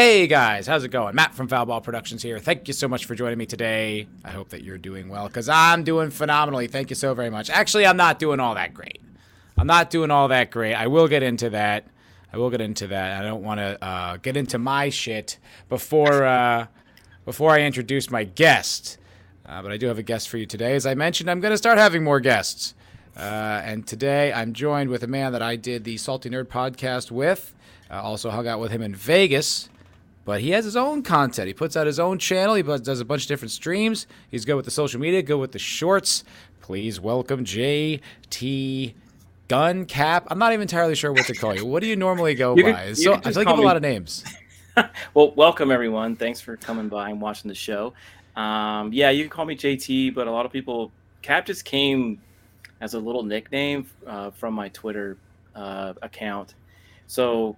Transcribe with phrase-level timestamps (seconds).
[0.00, 1.14] Hey guys, how's it going?
[1.14, 2.38] Matt from Foulball Productions here.
[2.38, 4.08] Thank you so much for joining me today.
[4.24, 6.68] I hope that you're doing well because I'm doing phenomenally.
[6.68, 7.50] Thank you so very much.
[7.50, 9.02] Actually, I'm not doing all that great.
[9.58, 10.72] I'm not doing all that great.
[10.72, 11.86] I will get into that.
[12.32, 13.20] I will get into that.
[13.20, 16.68] I don't want to uh, get into my shit before uh,
[17.26, 18.96] before I introduce my guest.
[19.44, 20.76] Uh, but I do have a guest for you today.
[20.76, 22.74] As I mentioned, I'm going to start having more guests.
[23.14, 27.10] Uh, and today I'm joined with a man that I did the Salty Nerd podcast
[27.10, 27.54] with.
[27.90, 29.68] Uh, also hung out with him in Vegas.
[30.24, 31.48] But he has his own content.
[31.48, 32.54] He puts out his own channel.
[32.54, 34.06] He does a bunch of different streams.
[34.30, 36.24] He's good with the social media, good with the shorts.
[36.60, 38.94] Please welcome JT
[39.48, 40.26] Gun Cap.
[40.30, 41.64] I'm not even entirely sure what to call you.
[41.66, 42.72] What do you normally go You by?
[42.72, 44.24] can- so I feel like you have a lot of names.
[45.12, 46.16] Well, welcome everyone.
[46.16, 47.92] Thanks for coming by and watching the show.
[48.34, 50.90] Um, yeah, you can call me JT, but a lot of people
[51.20, 52.18] Cap just came
[52.80, 55.18] as a little nickname uh, from my Twitter
[55.54, 56.54] uh, account.
[57.08, 57.56] So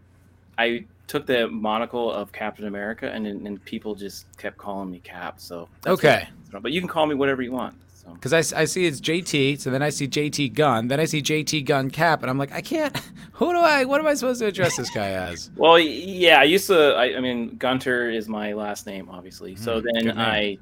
[0.59, 4.99] I took the monocle of Captain America, and then and people just kept calling me
[5.01, 5.39] Cap.
[5.41, 6.27] So that's Okay.
[6.51, 7.75] what- but you can call me whatever you want.
[7.95, 11.23] So Because I see it's JT, so then I see JT Gun, then I see
[11.23, 12.97] JT Gun Cap, and I'm like, I can't.
[13.35, 13.85] Who do I?
[13.85, 15.51] What am I supposed to address this guy as?
[15.57, 16.95] Well, yeah, I used to.
[16.95, 19.55] I, I mean, Gunter is my last name, obviously.
[19.57, 20.19] So Mm, good then.
[20.19, 20.59] I,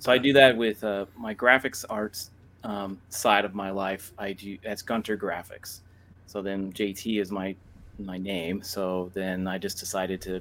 [0.00, 2.30] so I do that with uh, my graphics arts
[2.64, 4.12] um, side of my life.
[4.18, 5.80] I do that's Gunter Graphics.
[6.26, 7.56] So then JT is my
[7.98, 8.62] my name.
[8.62, 10.40] So then I just decided to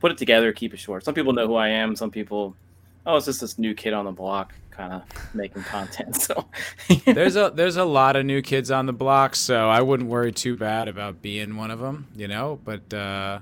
[0.00, 1.04] put it together, keep it short.
[1.04, 1.96] Some people know who I am.
[1.96, 2.54] Some people,
[3.06, 6.16] oh, it's just this new kid on the block, kind of making content.
[6.20, 6.46] So
[7.04, 10.32] there's a there's a lot of new kids on the block, so I wouldn't worry
[10.32, 12.58] too bad about being one of them, you know.
[12.64, 13.38] But uh,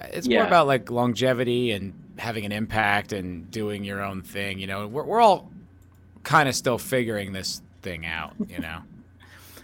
[0.00, 4.58] it's more about like longevity and having an impact and doing your own thing.
[4.58, 5.50] You know, we're we're all
[6.22, 8.34] kind of still figuring this thing out.
[8.48, 8.78] You know.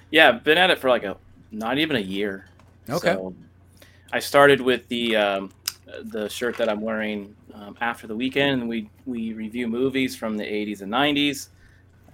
[0.09, 1.17] Yeah, I've been at it for like a
[1.51, 2.47] not even a year.
[2.89, 3.15] Okay.
[3.15, 3.35] So
[4.13, 5.51] I started with the um,
[6.05, 8.61] the shirt that I'm wearing um, after the weekend.
[8.63, 11.49] and We we review movies from the 80s and 90s,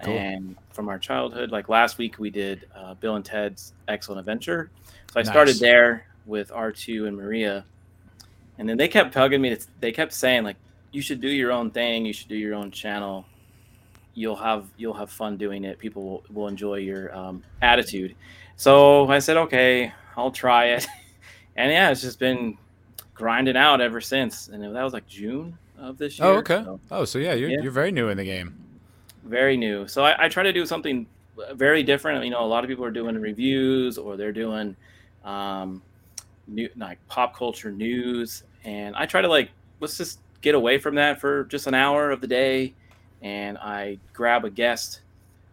[0.03, 0.17] Cool.
[0.17, 1.51] and from our childhood.
[1.51, 4.69] Like last week, we did uh, Bill and Ted's Excellent Adventure.
[5.11, 7.65] So I started there with R2 and Maria,
[8.57, 9.55] and then they kept tugging me.
[9.55, 10.57] To, they kept saying like,
[10.91, 12.05] "You should do your own thing.
[12.05, 13.25] You should do your own channel."
[14.15, 15.79] you'll have you'll have fun doing it.
[15.79, 18.15] People will, will enjoy your um, attitude.
[18.55, 20.87] So I said, okay, I'll try it.
[21.55, 22.57] and yeah, it's just been
[23.13, 24.47] grinding out ever since.
[24.47, 26.27] And that was like June of this year.
[26.27, 26.63] Oh, okay.
[26.63, 27.61] so Oh, so yeah, you're Yeah.
[27.61, 28.55] you're very new in the game.
[29.23, 29.87] very new.
[29.87, 31.05] So I, I try to do something
[31.53, 32.23] very different.
[32.25, 34.75] You know, a lot of people are doing reviews or they're doing
[35.23, 35.81] um,
[36.47, 39.49] new like pop culture news, and I try to like
[39.79, 42.73] let's just get away from that for just an hour of the day,
[43.21, 45.01] and I grab a guest,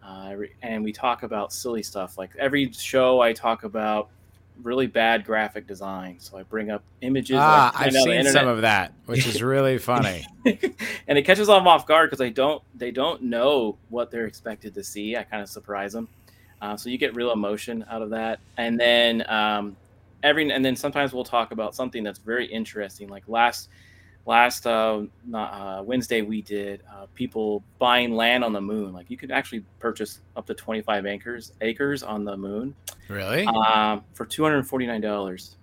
[0.03, 2.17] uh, and we talk about silly stuff.
[2.17, 4.09] Like every show, I talk about
[4.63, 6.19] really bad graphic design.
[6.19, 7.37] So I bring up images.
[7.39, 10.25] Ah, I've seen some of that, which is really funny.
[11.07, 14.73] and it catches them off guard because they don't they don't know what they're expected
[14.75, 15.15] to see.
[15.15, 16.07] I kind of surprise them,
[16.61, 18.39] uh, so you get real emotion out of that.
[18.57, 19.75] And then um,
[20.23, 23.07] every and then sometimes we'll talk about something that's very interesting.
[23.07, 23.69] Like last
[24.25, 28.93] last uh, not, uh, Wednesday we did uh, people buying land on the moon.
[28.93, 32.75] Like you could actually purchase up to twenty five acres acres on the moon
[33.07, 33.45] Really?
[33.45, 35.55] um, for two hundred forty nine dollars.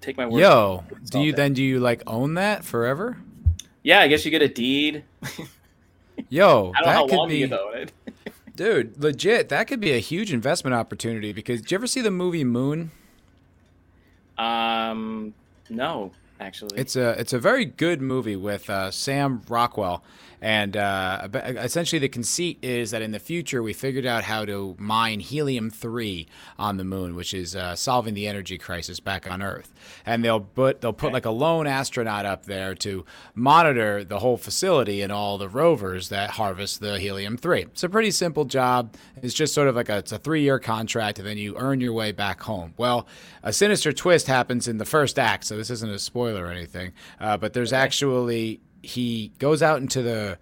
[0.00, 0.40] Take my word.
[0.40, 1.36] Yo, do you that.
[1.36, 3.16] then do you like own that forever?
[3.82, 5.04] Yeah, I guess you get a deed.
[6.28, 7.92] Yo, I don't know that could be you get to own it.
[8.56, 12.10] Dude, legit, that could be a huge investment opportunity because did you ever see the
[12.10, 12.92] movie Moon?
[14.38, 15.34] Um,
[15.70, 16.78] no, actually.
[16.78, 20.02] It's a it's a very good movie with uh, Sam Rockwell,
[20.40, 24.76] and uh, essentially the conceit is that in the future we figured out how to
[24.78, 26.26] mine helium three
[26.58, 29.72] on the moon, which is uh, solving the energy crisis back on Earth.
[30.04, 33.04] And they'll put they'll put like a lone astronaut up there to
[33.34, 37.62] monitor the whole facility and all the rovers that harvest the helium three.
[37.62, 38.94] It's a pretty simple job.
[39.22, 41.80] It's just sort of like a it's a three year contract, and then you earn
[41.80, 42.74] your way back home.
[42.76, 43.06] Well,
[43.42, 46.92] a sinister twist happens in the first act, so this isn't a spoiler or anything.
[47.20, 50.38] Uh, but there's actually he goes out into the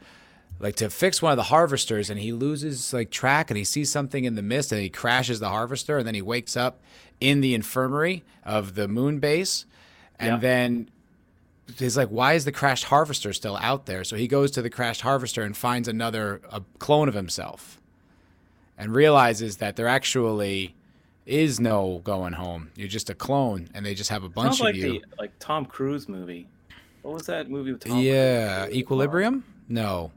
[0.61, 3.90] like to fix one of the harvesters and he loses like track and he sees
[3.90, 6.81] something in the mist and he crashes the harvester and then he wakes up
[7.20, 9.64] in the infirmary of the moon base
[10.19, 10.37] and Yeah.
[10.38, 10.90] then
[11.79, 14.70] he's like why is the crashed harvester still out there so he goes to the
[14.70, 17.81] crashed harvester and finds another a clone of himself
[18.79, 20.75] and realizes that they're actually
[21.26, 24.60] is no going home you're just a clone and they just have a bunch Sounds
[24.60, 26.48] like of you the like Tom Cruise movie.
[27.02, 27.98] What was that movie with Tom?
[28.00, 28.76] yeah Cruise?
[28.76, 30.10] equilibrium no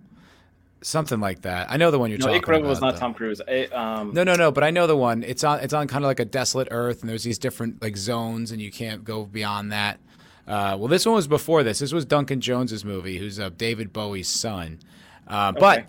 [0.82, 2.36] something like that i know the one you're talking about.
[2.36, 3.00] No, talking Equilibrium was not though.
[3.00, 3.42] Tom Cruise.
[3.74, 4.52] Um, No, no, no.
[4.52, 5.24] But I know the one.
[5.24, 5.60] It's on.
[5.62, 8.62] It's on kind of like a desolate Earth, and there's these different like zones, and
[8.62, 10.00] you can't go beyond that.
[10.48, 11.80] Uh, well, this one was before this.
[11.80, 14.80] This was Duncan Jones's movie, who's uh, David Bowie's son.
[15.28, 15.60] Uh, okay.
[15.60, 15.86] But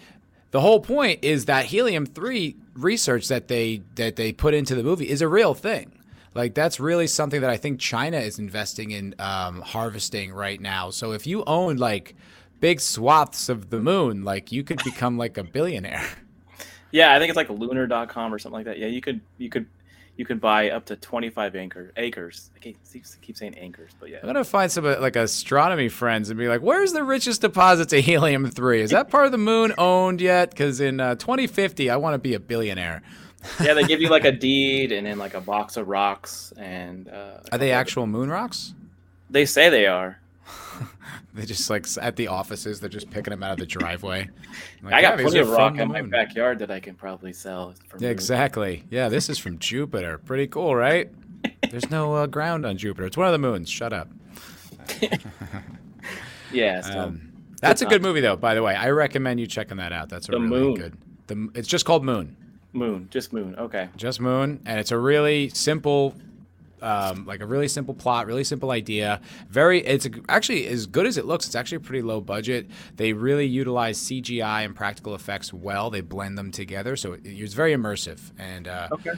[0.50, 4.82] the whole point is that helium three research that they that they put into the
[4.82, 5.92] movie is a real thing.
[6.34, 10.90] Like that's really something that I think China is investing in um, harvesting right now.
[10.90, 12.14] So if you own like
[12.60, 16.06] big swaths of the moon, like you could become like a billionaire.
[16.92, 18.78] Yeah, I think it's like lunar.com or something like that.
[18.78, 19.66] Yeah, you could you could
[20.16, 22.50] you can buy up to 25 anchor, acres.
[22.56, 22.78] I keep,
[23.20, 24.18] keep saying anchors, but yeah.
[24.22, 27.90] I'm gonna find some uh, like astronomy friends and be like, "Where's the richest deposit
[27.90, 28.80] to helium three?
[28.80, 30.50] Is that part of the moon owned yet?
[30.50, 33.02] Because in uh, 2050, I want to be a billionaire."
[33.60, 37.08] yeah, they give you like a deed and then like a box of rocks and.
[37.08, 38.74] Uh, are they actual moon rocks?
[39.30, 40.20] They say they are.
[41.34, 44.28] they just like at the offices, they're just picking them out of the driveway.
[44.82, 47.74] Like, I got yeah, plenty of rock in my backyard that I can probably sell.
[47.98, 48.84] Yeah, exactly.
[48.88, 50.18] Yeah, this is from Jupiter.
[50.18, 51.10] Pretty cool, right?
[51.70, 53.06] There's no uh, ground on Jupiter.
[53.06, 53.68] It's one of the moons.
[53.68, 54.08] Shut up.
[56.52, 56.82] yeah.
[56.82, 58.36] So um, that's a good movie, though.
[58.36, 60.08] By the way, I recommend you checking that out.
[60.08, 60.74] That's a the really moon.
[60.74, 60.98] good.
[61.26, 62.36] The it's just called Moon.
[62.72, 63.56] Moon, just Moon.
[63.56, 63.88] Okay.
[63.96, 66.14] Just Moon, and it's a really simple
[66.82, 69.20] um, like a really simple plot, really simple idea.
[69.48, 71.46] Very, it's actually as good as it looks.
[71.46, 72.68] It's actually a pretty low budget.
[72.96, 75.90] They really utilize CGI and practical effects well.
[75.90, 78.20] They blend them together, so it, it's very immersive.
[78.38, 79.12] And uh, okay.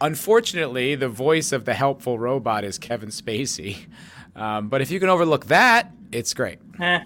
[0.00, 3.86] unfortunately, the voice of the helpful robot is Kevin Spacey.
[4.34, 6.58] Um, but if you can overlook that, it's great.
[6.80, 7.00] Eh.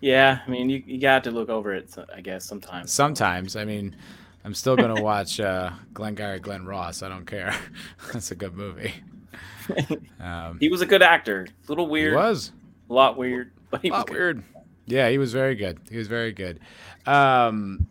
[0.00, 2.92] Yeah, I mean, you, you got to look over it, I guess, sometimes.
[2.92, 3.56] Sometimes.
[3.56, 3.96] I mean,
[4.44, 7.02] I'm still going to watch uh, Glengarry Glen Ross.
[7.02, 7.56] I don't care.
[8.12, 8.92] That's a good movie.
[10.20, 11.46] Um, he was a good actor.
[11.46, 12.12] A little weird.
[12.12, 12.52] He was.
[12.88, 14.42] A lot weird, but he a lot was weird.
[14.86, 15.78] Yeah, he was very good.
[15.90, 16.60] He was very good.
[17.06, 17.86] Um,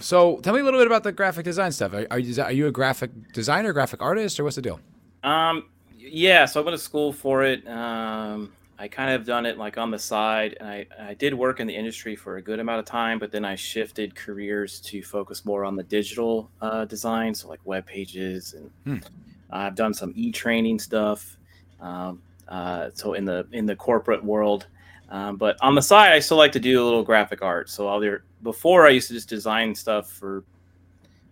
[0.00, 1.92] so tell me a little bit about the graphic design stuff.
[1.92, 4.80] Are, are, you, are you a graphic designer, graphic artist, or what's the deal?
[5.22, 5.66] Um,
[5.96, 7.66] yeah, so I went to school for it.
[7.68, 10.56] Um, I kind of done it like on the side.
[10.60, 13.32] And I, I did work in the industry for a good amount of time, but
[13.32, 17.86] then I shifted careers to focus more on the digital uh, design, so like web
[17.86, 19.06] pages and hmm.
[19.50, 21.36] I've done some e-training stuff.
[21.80, 24.66] Um, uh, so in the in the corporate world,
[25.10, 27.70] um, but on the side, I still like to do a little graphic art.
[27.70, 28.10] So I'll be,
[28.42, 30.44] before I used to just design stuff for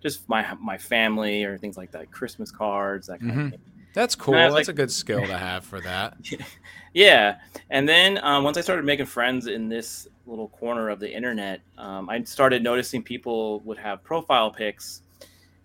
[0.02, 3.40] just my my family or things like that, Christmas cards, that kind mm-hmm.
[3.40, 3.60] of thing.
[3.94, 4.34] That's cool.
[4.34, 6.18] That's like, a good skill to have for that.
[6.92, 7.38] yeah,
[7.70, 11.62] and then um, once I started making friends in this little corner of the internet,
[11.78, 15.00] um, I started noticing people would have profile pics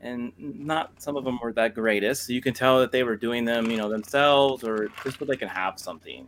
[0.01, 2.25] and not some of them were that greatest.
[2.25, 5.25] So you can tell that they were doing them, you know, themselves or just so
[5.25, 6.27] they can have something.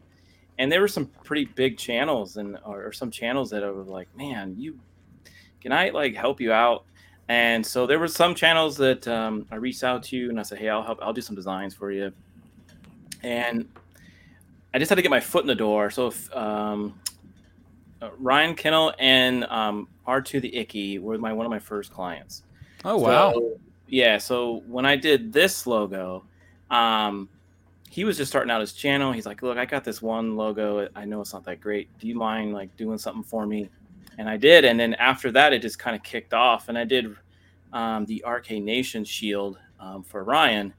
[0.60, 4.08] And there were some pretty big channels and or, or some channels that was like,
[4.16, 4.80] man, you
[5.62, 6.86] can I like help you out?
[7.30, 10.60] And so there were some channels that um, I reached out to and I said,
[10.60, 11.00] hey, I'll help.
[11.02, 12.12] I'll do some designs for you.
[13.24, 13.68] And
[14.74, 15.90] I just had to get my foot in the door.
[15.90, 17.00] So if, um,
[18.02, 22.44] uh, Ryan Kinel and um, R2 the Icky were my one of my first clients.
[22.86, 23.34] Oh wow!
[23.34, 26.26] So, yeah, so when I did this logo,
[26.70, 27.30] um,
[27.90, 29.12] he was just starting out his channel.
[29.12, 30.88] He's like, "Look, I got this one logo.
[30.96, 31.90] I know it's not that great.
[32.00, 33.70] Do you mind like doing something for me?"
[34.18, 34.66] And I did.
[34.66, 36.70] And then after that, it just kind of kicked off.
[36.70, 37.16] And I did
[37.72, 40.74] um, the RK Nation shield um, for Ryan,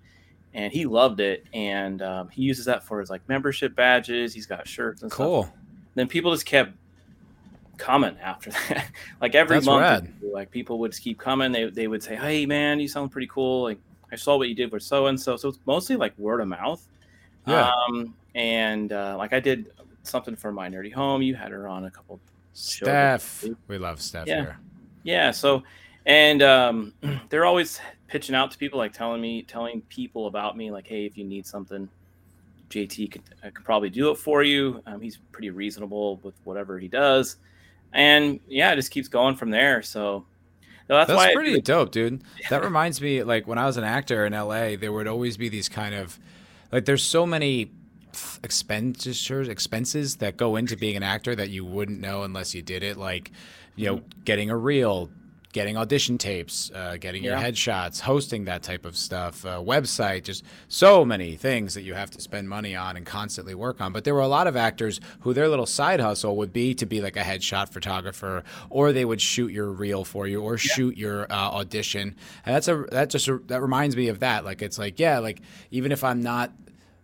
[0.55, 1.45] and he loved it.
[1.53, 4.35] And um, he uses that for his like membership badges.
[4.35, 5.45] He's got shirts and cool.
[5.45, 5.55] stuff.
[5.95, 6.73] Then people just kept
[7.79, 8.91] coming after that.
[9.21, 10.13] like every That's month, rad.
[10.33, 11.53] like people would keep coming.
[11.53, 13.65] They they would say, "Hey, man, you sound pretty cool.
[13.65, 13.79] Like
[14.13, 16.49] I saw what you did with so and so." So it's mostly like word of
[16.49, 16.87] mouth.
[17.47, 17.71] Yeah.
[17.71, 21.23] Um, and uh, like I did something for my nerdy home.
[21.23, 22.21] You had her on a couple.
[22.53, 24.41] Steph, we love Steph yeah.
[24.41, 24.59] here.
[25.03, 25.31] Yeah.
[25.33, 25.65] So,
[26.07, 26.95] and um,
[27.29, 31.07] they're always pitching out to people, like telling me, telling people about me, like, "Hey,
[31.07, 31.89] if you need something."
[32.71, 33.23] JT could,
[33.55, 34.83] could probably do it for you.
[34.87, 37.37] Um, he's pretty reasonable with whatever he does
[37.95, 39.81] and yeah, it just keeps going from there.
[39.83, 40.27] So
[40.89, 42.23] that's, that's pretty dope, dude.
[42.51, 45.49] That reminds me, like when I was an actor in LA, there would always be
[45.49, 46.19] these kind of
[46.73, 47.71] like there's so many
[48.43, 52.85] expenditures expenses that go into being an actor that you wouldn't know unless you did
[52.85, 53.33] it like
[53.75, 55.11] you know getting a reel
[55.55, 57.31] getting audition tapes, uh, getting yeah.
[57.31, 61.95] your headshots, hosting that type of stuff, uh, website, just so many things that you
[61.95, 63.93] have to spend money on and constantly work on.
[63.93, 66.87] But there were a lot of actors who their little side hustle would be to
[66.87, 70.59] be like a headshot photographer, or they would shoot your reel for you, or yeah.
[70.59, 72.17] shoot your uh, audition.
[72.45, 74.45] And that's a that just a, that reminds me of that.
[74.45, 76.53] Like it's like yeah, like even if I'm not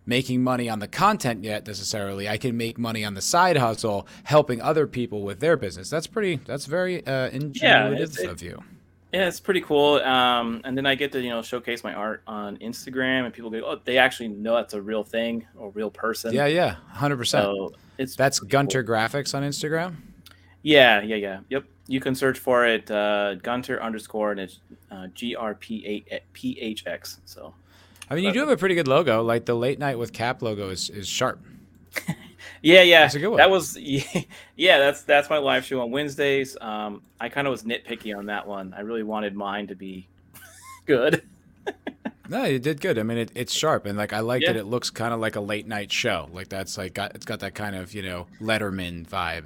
[0.05, 2.27] making money on the content yet necessarily.
[2.27, 5.89] I can make money on the side hustle, helping other people with their business.
[5.89, 6.39] That's pretty.
[6.45, 8.63] That's very uh, ingenuitive yeah, of you.
[9.13, 9.95] Yeah, it's pretty cool.
[9.95, 13.49] Um, and then I get to you know showcase my art on Instagram, and people
[13.49, 17.17] go, "Oh, they actually know that's a real thing or real person." Yeah, yeah, hundred
[17.17, 17.43] percent.
[17.43, 18.95] So it's That's Gunter cool.
[18.95, 19.95] Graphics on Instagram.
[20.63, 21.39] Yeah, yeah, yeah.
[21.49, 21.65] Yep.
[21.87, 26.21] You can search for it, uh, Gunter underscore, and it's uh, G R P A
[26.31, 27.19] P H X.
[27.25, 27.53] So
[28.11, 29.23] I mean, you do have a pretty good logo.
[29.23, 31.39] Like the late night with Cap logo is is sharp.
[32.61, 33.37] yeah, yeah, That's a good one.
[33.37, 33.77] that was
[34.55, 34.77] yeah.
[34.79, 36.57] That's that's my live show on Wednesdays.
[36.59, 38.73] Um, I kind of was nitpicky on that one.
[38.77, 40.07] I really wanted mine to be
[40.85, 41.23] good.
[42.29, 42.97] No, you did good.
[42.97, 44.53] I mean, it, it's sharp, and like I like Yeah.
[44.53, 46.29] that it looks kind of like a late night show.
[46.33, 49.45] Like that's like got it's got that kind of you know Letterman vibe.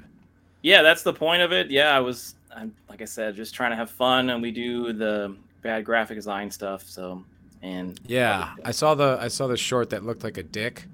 [0.62, 1.69] Yeah, that's the point of it.
[1.69, 4.93] Yeah, I was, I'm, like I said, just trying to have fun, and we do
[4.93, 6.84] the bad graphic design stuff.
[6.88, 7.24] So,
[7.65, 10.86] and Yeah, I saw the I saw the short that looked like a dick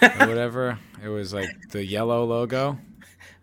[0.00, 0.78] or whatever.
[1.02, 2.78] it was like the yellow logo.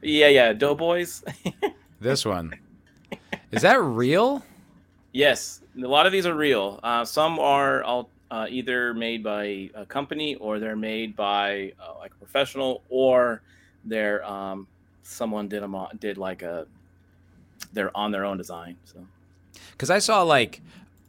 [0.02, 1.24] yeah, yeah, Doughboys.
[2.00, 2.54] This one
[3.52, 4.44] is that real?
[5.12, 6.80] yes, a lot of these are real.
[6.82, 11.98] Uh, some are all uh, either made by a company or they're made by uh,
[12.00, 13.42] like a professional, or
[13.86, 14.66] they're um,
[15.04, 16.66] someone did them on, did like a
[17.74, 18.78] they're on their own design.
[18.86, 18.98] So
[19.74, 20.62] Because I saw like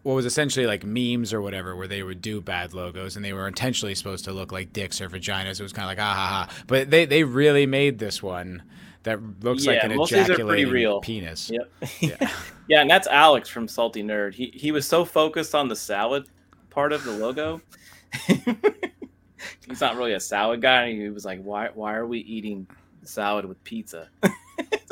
[0.03, 3.33] what was essentially like memes or whatever, where they would do bad logos and they
[3.33, 5.61] were intentionally supposed to look like dicks or vaginas.
[5.61, 6.63] It was kind of like ah ha ha.
[6.67, 8.63] But they they really made this one
[9.05, 11.01] that looks like an most of these are pretty ejaculating real.
[11.01, 11.51] penis.
[11.51, 11.73] Yep.
[12.01, 12.31] Yeah.
[12.69, 14.35] yeah, and that's Alex from Salty Nerd.
[14.35, 16.27] He he was so focused on the salad
[16.71, 17.61] part of the logo.
[19.67, 20.93] He's not really a salad guy.
[20.93, 22.67] He was like, "Why why are we eating
[23.03, 24.09] salad with pizza?"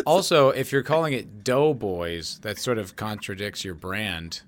[0.07, 4.41] Also, if you're calling it Doughboys, that sort of contradicts your brand.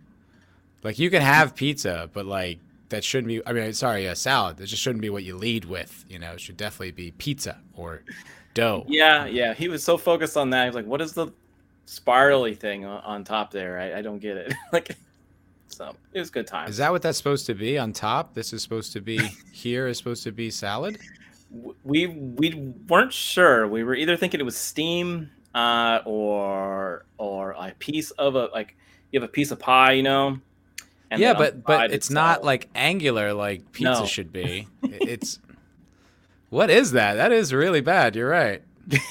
[0.82, 2.58] Like you can have pizza, but like
[2.92, 3.46] that shouldn't be.
[3.46, 4.56] I mean, sorry, a salad.
[4.58, 6.04] That just shouldn't be what you lead with.
[6.08, 8.02] You know, it should definitely be pizza or
[8.54, 8.84] dough.
[8.88, 9.54] yeah, yeah.
[9.54, 10.64] He was so focused on that.
[10.64, 11.28] He was like, "What is the
[11.86, 13.78] spirally thing on, top there?
[13.78, 14.96] I, I don't get it." like,
[15.68, 16.68] so it was good time.
[16.68, 18.34] Is that what that's supposed to be on top?
[18.34, 19.18] This is supposed to be
[19.52, 20.98] here is supposed to be salad.
[21.84, 23.66] we we weren't sure.
[23.66, 28.76] We were either thinking it was steam uh, or or a piece of a like
[29.12, 30.38] you have a piece of pie, you know.
[31.20, 34.06] Yeah, but but it's not like angular like pizza No.
[34.06, 34.68] should be.
[34.82, 35.38] It's
[36.50, 37.14] what is that?
[37.14, 38.14] That is really bad.
[38.16, 38.62] You're right.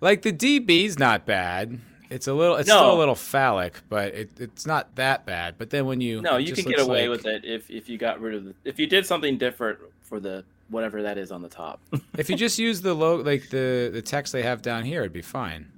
[0.00, 1.80] Like the DB's not bad.
[2.10, 2.56] It's a little.
[2.56, 5.56] It's still a little phallic, but it, it's not that bad.
[5.58, 7.96] But then when you no, you can get away like- with it if if you
[7.98, 11.42] got rid of the if you did something different for the whatever that is on
[11.42, 11.80] the top.
[12.18, 15.12] If you just use the low like the the text they have down here, it'd
[15.12, 15.72] be fine.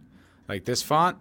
[0.48, 1.16] Like this font,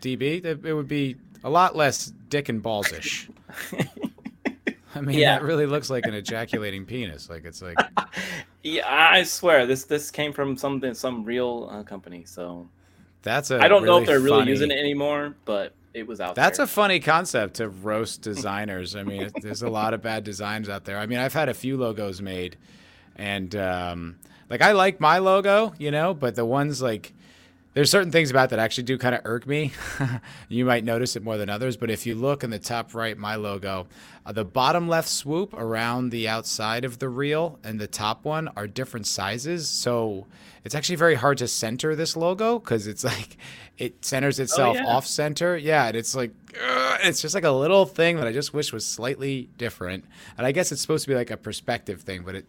[0.00, 3.28] DB, it would be a lot less dick and ballsish.
[4.96, 5.38] I mean, Yeah.
[5.38, 7.28] that really looks like an ejaculating penis.
[7.28, 7.76] Like it's like
[8.62, 12.24] yeah, I swear this this came from something some real uh, company.
[12.24, 12.68] So
[13.22, 13.58] that's a.
[13.60, 16.44] I don't know if they're really using it anymore, but it was out there.
[16.44, 16.64] That's there.
[16.64, 18.96] a funny concept to roast designers.
[18.96, 20.98] I mean, there's a lot of bad designs out there.
[20.98, 22.56] I mean, I've had a few logos made,
[23.16, 24.18] and um,
[24.50, 27.12] like I like my logo, you know, but the ones like
[27.74, 29.72] there's certain things about that actually do kind of irk me.
[30.48, 33.18] you might notice it more than others, but if you look in the top right,
[33.18, 33.88] my logo,
[34.24, 38.48] uh, the bottom left swoop around the outside of the reel and the top one
[38.56, 39.68] are different sizes.
[39.68, 40.26] So
[40.64, 43.36] it's actually very hard to center this logo because it's like
[43.76, 44.86] it centers itself yeah.
[44.86, 45.56] off center.
[45.56, 46.30] Yeah, and it's like
[47.02, 50.04] it's just like a little thing that I just wish was slightly different.
[50.38, 52.46] And I guess it's supposed to be like a perspective thing, but it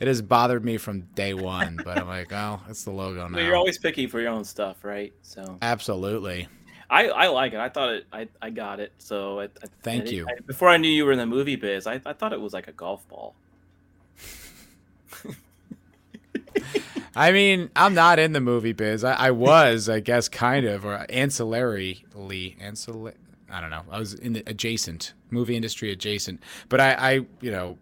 [0.00, 1.78] it has bothered me from day one.
[1.84, 3.38] but I'm like, oh, it's the logo now.
[3.38, 5.12] You're always picky for your own stuff, right?
[5.22, 6.48] So Absolutely.
[6.88, 7.58] I, I like it.
[7.58, 8.06] I thought it.
[8.12, 8.92] I, I got it.
[8.98, 9.48] So I, I,
[9.82, 10.26] Thank I- you.
[10.28, 12.52] I- before I knew you were in the movie biz, I, I thought it was
[12.52, 13.34] like a golf ball.
[17.14, 19.02] I mean, I'm not in the movie biz.
[19.02, 22.04] I, I was, I guess, kind of, or ancillarily,
[22.60, 23.14] ancillary.
[23.50, 23.82] I don't know.
[23.90, 27.78] I was in the adjacent movie industry adjacent, but I, I you know,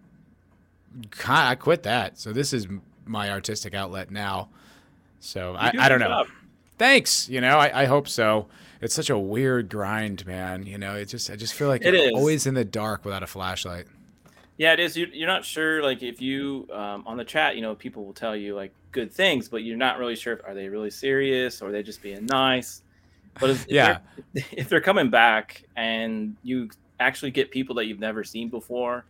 [1.27, 2.19] I quit that.
[2.19, 2.67] So this is
[3.07, 4.49] my artistic outlet now.
[5.21, 6.09] So I, I don't know.
[6.09, 6.27] job.
[6.79, 7.29] Thanks.
[7.29, 8.47] You know, I, I hope so.
[8.81, 10.67] It's such a weird grind, man.
[10.67, 12.13] You know, it just I just feel like It you're is.
[12.15, 13.87] always in the dark without a flashlight.
[14.57, 14.97] Yeah, it is.
[14.97, 18.13] You, you're not sure, like, if you um, on the chat, you know, people will
[18.13, 21.61] tell you like good things, but you're not really sure if are they really serious
[21.61, 22.83] or are they just being nice.
[23.41, 23.99] But if, if Yeah.
[24.33, 26.71] they're, if they're coming back and you
[27.01, 29.05] actually get people that you've never seen before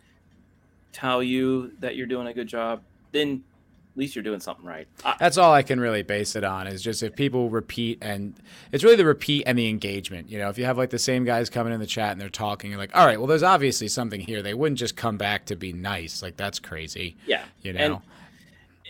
[0.94, 2.80] tell you that you're doing a good job,
[3.12, 3.44] then
[3.92, 4.88] at least you're doing something right.
[5.04, 8.34] I, That's all I can really base it on is just if people repeat and
[8.72, 10.28] it's really the repeat and the engagement.
[10.30, 12.28] You know, if you have like the same guys coming in the chat and they're
[12.28, 14.42] talking, you're like, all right, well, there's obviously something here.
[14.42, 16.22] They wouldn't just come back to be nice.
[16.22, 17.16] Like that's crazy.
[17.26, 17.98] yeah, You know, And-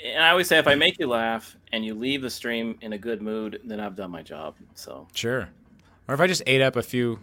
[0.06, 2.92] and I always say if I make you laugh and you leave the stream in
[2.92, 4.54] a good mood, then I've done my job.
[4.74, 5.48] So sure.
[6.08, 7.20] Or if I just ate up a few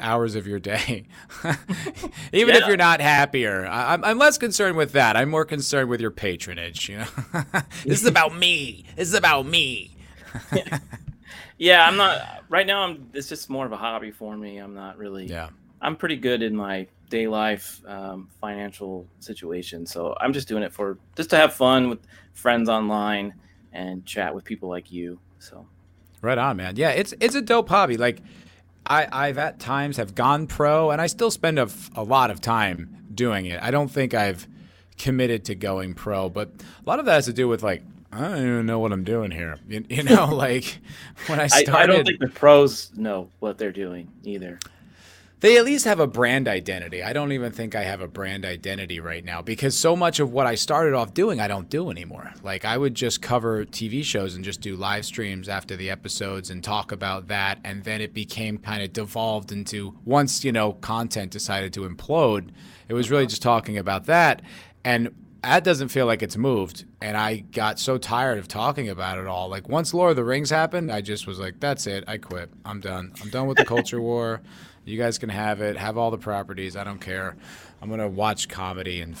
[0.00, 1.06] hours of your day,
[2.32, 3.66] even if you're not happier.
[3.66, 5.16] I, I'm, I'm less concerned with that.
[5.16, 6.88] I'm more concerned with your patronage.
[6.88, 7.06] You know,
[7.84, 8.84] this is about me.
[8.96, 9.96] This is about me.
[11.58, 12.82] Yeah, I'm not right now.
[12.84, 13.10] I'm.
[13.12, 14.58] It's just more of a hobby for me.
[14.58, 15.26] I'm not really.
[15.26, 15.48] Yeah.
[15.82, 20.72] I'm pretty good in my day life um, financial situation, so I'm just doing it
[20.72, 21.98] for just to have fun with
[22.32, 23.34] friends online
[23.72, 25.18] and chat with people like you.
[25.40, 25.66] So
[26.20, 26.76] Right on, man.
[26.76, 27.96] Yeah, it's it's a dope hobby.
[27.96, 28.22] Like,
[28.88, 32.30] I I've at times have gone pro, and I still spend a, f- a lot
[32.30, 33.62] of time doing it.
[33.62, 34.48] I don't think I've
[34.96, 38.20] committed to going pro, but a lot of that has to do with like I
[38.20, 39.58] don't even know what I'm doing here.
[39.68, 40.78] You, you know, like
[41.26, 44.58] when I I, started, I don't think the pros know what they're doing either.
[45.40, 47.02] They at least have a brand identity.
[47.02, 50.32] I don't even think I have a brand identity right now because so much of
[50.32, 52.32] what I started off doing, I don't do anymore.
[52.42, 56.50] Like I would just cover TV shows and just do live streams after the episodes
[56.50, 57.60] and talk about that.
[57.62, 62.50] And then it became kind of devolved into once, you know, content decided to implode,
[62.88, 64.42] it was really just talking about that.
[64.84, 66.84] And that doesn't feel like it's moved.
[67.00, 69.48] And I got so tired of talking about it all.
[69.48, 72.04] Like once Lord of the Rings happened, I just was like, that's it.
[72.08, 72.50] I quit.
[72.64, 73.12] I'm done.
[73.22, 74.42] I'm done with the culture war.
[74.88, 75.76] You guys can have it.
[75.76, 76.76] Have all the properties.
[76.76, 77.36] I don't care.
[77.82, 79.16] I'm gonna watch comedy and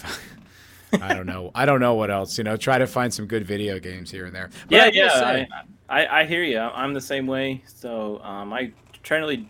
[1.02, 1.50] I don't know.
[1.54, 2.38] I don't know what else.
[2.38, 4.50] You know, try to find some good video games here and there.
[4.68, 5.48] But yeah, I yeah, say-
[5.88, 6.58] I, I, I hear you.
[6.58, 7.62] I'm the same way.
[7.66, 8.72] So um, I
[9.02, 9.48] try to really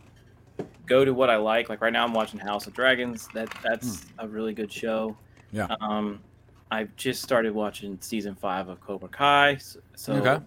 [0.86, 1.68] go to what I like.
[1.68, 3.28] Like right now, I'm watching House of Dragons.
[3.34, 5.16] That that's a really good show.
[5.52, 5.56] Hmm.
[5.56, 5.76] Yeah.
[5.80, 6.20] Um,
[6.70, 9.56] I've just started watching season five of Cobra Kai.
[9.56, 10.44] So, so Okay.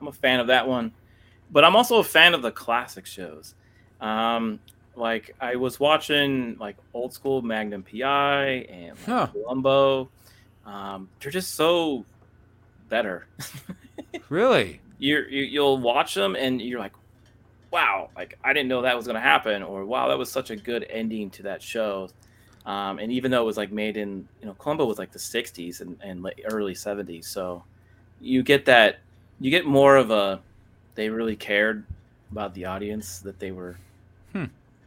[0.00, 0.92] I'm a fan of that one.
[1.50, 3.54] But I'm also a fan of the classic shows.
[4.00, 4.58] Um,
[4.96, 9.26] like I was watching like old school Magnum PI and like, Huh.
[9.32, 10.08] Columbo.
[10.66, 12.04] Um, they're just so
[12.88, 13.26] better.
[14.28, 14.80] really.
[14.98, 16.92] you're, you you'll watch them and you're like,
[17.70, 20.56] wow, like I didn't know that was gonna happen, or wow, that was such a
[20.56, 22.08] good ending to that show.
[22.64, 25.18] Um, and even though it was like made in, you know, Columbo was like the
[25.18, 27.62] '60s and, and late, early '70s, so
[28.20, 29.00] you get that,
[29.40, 30.40] you get more of a,
[30.94, 31.84] they really cared
[32.32, 33.76] about the audience that they were.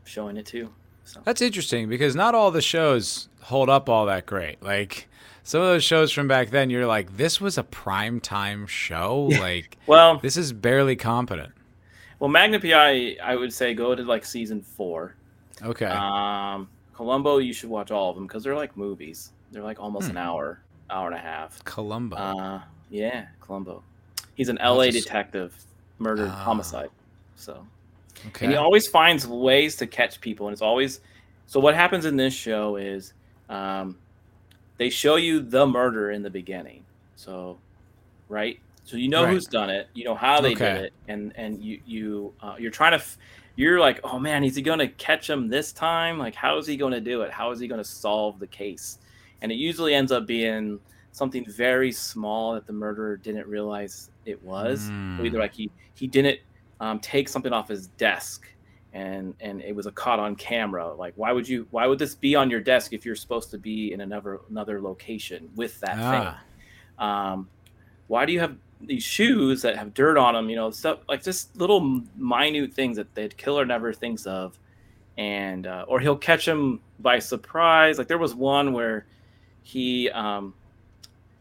[0.08, 0.70] Showing it to.
[1.04, 4.62] So That's interesting because not all the shows hold up all that great.
[4.64, 5.08] Like
[5.44, 9.30] some of those shows from back then, you're like, this was a prime time show.
[9.40, 11.54] Like well, this is barely competent.
[12.20, 15.16] well, Magnum PI, I would say go to like season four.
[15.62, 15.86] Okay.
[15.86, 19.32] Um, Columbo, you should watch all of them because they're like movies.
[19.52, 20.12] They're like almost Hmm.
[20.12, 21.64] an hour, hour and a half.
[21.64, 22.16] Columbo.
[22.18, 23.84] Uh, yeah, Columbo.
[24.36, 25.56] He's an LA just- detective,
[26.00, 26.44] murdered Ah.
[26.44, 26.90] homicide.
[27.36, 27.66] So,
[28.28, 28.46] okay.
[28.46, 31.02] and he always finds ways to catch people, and it's always.
[31.48, 33.14] So what happens in this show is,
[33.50, 33.98] um,
[34.78, 36.84] they show you the murder in the beginning.
[37.16, 37.58] So,
[38.30, 38.60] right.
[38.84, 39.34] So you know Right.
[39.34, 39.88] who's done it.
[39.94, 40.74] You know how they Okay.
[40.74, 42.98] did it, and and you you uh, you're trying to.
[42.98, 43.18] F-
[43.56, 46.20] you're like, oh man, is he going to catch him this time?
[46.20, 47.32] Like, how is he going to do it?
[47.32, 49.00] How is he going to solve the case?
[49.42, 50.80] And it usually ends up being
[51.12, 54.92] something very small that the murderer didn't realize it was.
[54.92, 55.26] Mm.
[55.26, 56.40] either like he he didn't
[56.80, 58.48] um, take something off his desk,
[58.94, 60.94] and and it was a caught on camera.
[60.94, 61.68] Like, why would you?
[61.72, 64.82] Why would this be on your desk if you're supposed to be in another another
[64.82, 66.36] location with that thing?
[67.00, 67.32] Ah.
[67.34, 67.50] um,
[68.08, 71.24] why do you have these shoes that have dirt on them you know stuff like
[71.24, 74.58] just little minute things that the killer never thinks of
[75.18, 79.06] and uh, or he'll catch him by surprise like there was one where
[79.64, 80.54] he um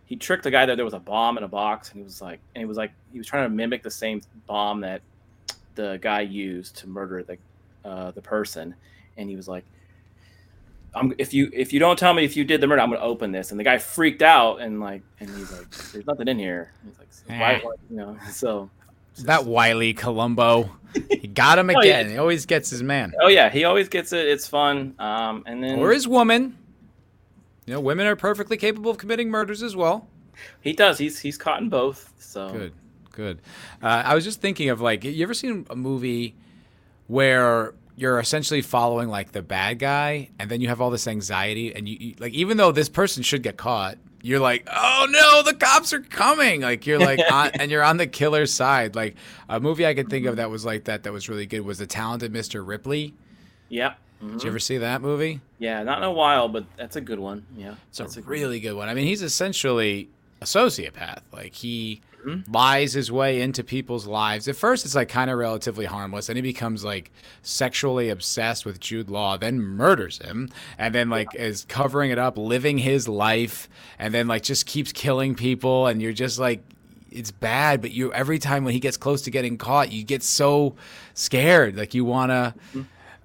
[0.06, 2.22] he tricked the guy that there was a bomb in a box and he was
[2.22, 5.02] like and he was like he was trying to mimic the same bomb that
[5.76, 7.38] the guy used to murder the
[7.88, 8.74] uh, the person
[9.16, 9.64] and he was like
[10.94, 13.02] I'm, if you if you don't tell me if you did the murder, I'm gonna
[13.04, 13.50] open this.
[13.50, 16.98] And the guy freaked out and like and he's like, "There's nothing in here." He's
[16.98, 17.60] like, so "Why?" Eh.
[17.62, 18.70] why- You know, so
[19.24, 20.70] That wily Columbo.
[21.10, 21.98] He got him Oh, yeah.
[22.00, 22.10] again.
[22.12, 23.12] He always gets his man.
[23.20, 24.26] oh yeah, he always gets it.
[24.26, 24.94] It's fun.
[24.98, 26.56] Um, and then Or his woman.
[27.66, 30.08] You know, women are perfectly capable of committing murders as well.
[30.62, 30.96] he does.
[30.96, 32.10] He's he's caught in both.
[32.18, 32.72] So Good,
[33.16, 33.40] good.
[33.82, 36.36] Uh, I was just thinking of like, you ever seen a movie
[37.06, 41.74] where you're essentially following like the bad guy, and then you have all this anxiety,
[41.74, 45.42] and you, you like, even though this person should get caught, you're like, oh no,
[45.42, 46.60] the cops are coming!
[46.60, 48.94] Like you're like, on, and you're on the killer's side.
[48.94, 49.16] Like
[49.48, 51.78] a movie I could think of that was like that, that was really good was
[51.78, 52.66] The Talented Mr.
[52.66, 53.14] Ripley.
[53.68, 53.94] yeah.
[54.20, 54.42] Did Mhm.
[54.44, 55.42] you ever see that movie?
[55.58, 57.44] Yeah, not in a while, but that's a good one.
[57.54, 58.88] Yeah, So It's a good really good one.
[58.88, 60.08] I mean, he's essentially
[60.40, 61.18] a sociopath.
[61.34, 62.52] Like he Mhm.
[62.52, 64.48] lies his way into people's lives.
[64.48, 67.10] At first, it's like kind of relatively harmless, and he becomes like
[67.42, 72.36] sexually obsessed with Jude Law, then murders him, and then like is covering it up,
[72.36, 76.62] living his life, and then like just keeps killing people, and you're just like.
[77.08, 80.22] It's bad, but you every time when he gets close to getting caught, you get
[80.22, 80.74] so
[81.14, 81.74] scared.
[81.74, 82.54] Like you wanna,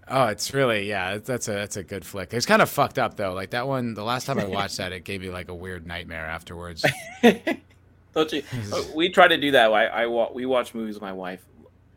[0.07, 1.17] Oh, it's really yeah.
[1.17, 2.33] That's a that's a good flick.
[2.33, 3.33] It's kind of fucked up though.
[3.33, 3.93] Like that one.
[3.93, 6.85] The last time I watched that, it gave me like a weird nightmare afterwards.
[8.13, 8.43] Don't you?
[8.73, 9.71] Uh, we try to do that.
[9.71, 11.43] I, I we watch movies with my wife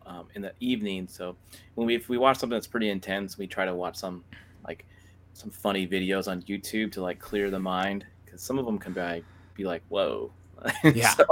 [0.06, 1.08] um, in the evening.
[1.08, 1.36] So
[1.74, 4.24] when we if we watch something that's pretty intense, we try to watch some
[4.66, 4.84] like
[5.34, 8.92] some funny videos on YouTube to like clear the mind because some of them can
[8.92, 9.24] be like,
[9.54, 10.32] be like whoa.
[10.84, 11.10] Yeah.
[11.10, 11.24] so.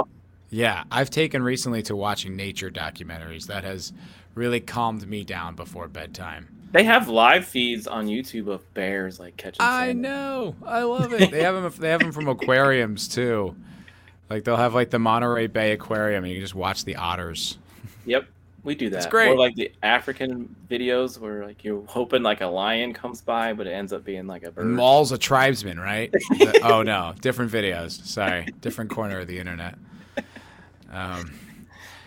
[0.49, 3.47] Yeah, I've taken recently to watching nature documentaries.
[3.47, 3.91] That has
[4.35, 6.47] really calmed me down before bedtime.
[6.71, 9.61] They have live feeds on YouTube of bears like catching.
[9.61, 10.01] I salmon.
[10.01, 11.31] know, I love it.
[11.31, 11.73] they have them.
[11.79, 13.55] They have them from aquariums too.
[14.29, 17.57] Like they'll have like the Monterey Bay Aquarium, and you can just watch the otters.
[18.05, 18.25] Yep,
[18.63, 18.97] we do that.
[18.97, 19.29] It's great.
[19.29, 23.67] Or like the African videos where like you're hoping like a lion comes by, but
[23.67, 24.65] it ends up being like a bird.
[24.65, 26.13] Maul's a tribesman, right?
[26.63, 28.03] oh no, different videos.
[28.05, 29.77] Sorry, different corner of the internet.
[30.91, 31.33] Um,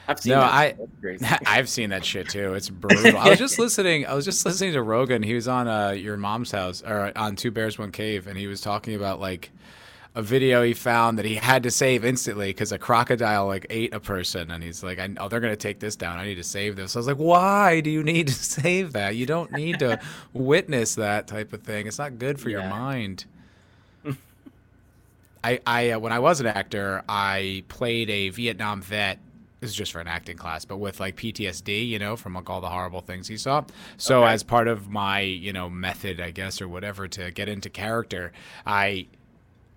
[0.08, 0.52] I've seen no, that.
[0.52, 2.54] I I've seen that shit too.
[2.54, 3.18] It's brutal.
[3.18, 4.06] I was just listening.
[4.06, 5.22] I was just listening to Rogan.
[5.22, 8.46] He was on uh, your mom's house or on Two Bears One Cave, and he
[8.46, 9.50] was talking about like
[10.16, 13.92] a video he found that he had to save instantly because a crocodile like ate
[13.92, 16.18] a person, and he's like, "Oh, they're gonna take this down.
[16.18, 19.14] I need to save this." I was like, "Why do you need to save that?
[19.14, 20.00] You don't need to
[20.32, 21.86] witness that type of thing.
[21.86, 22.62] It's not good for yeah.
[22.62, 23.26] your mind."
[25.44, 29.18] I, I uh, when I was an actor, I played a Vietnam vet.
[29.60, 32.48] This is just for an acting class, but with like PTSD, you know, from like
[32.48, 33.64] all the horrible things he saw.
[33.98, 34.32] So okay.
[34.32, 38.32] as part of my, you know, method, I guess, or whatever, to get into character,
[38.66, 39.06] I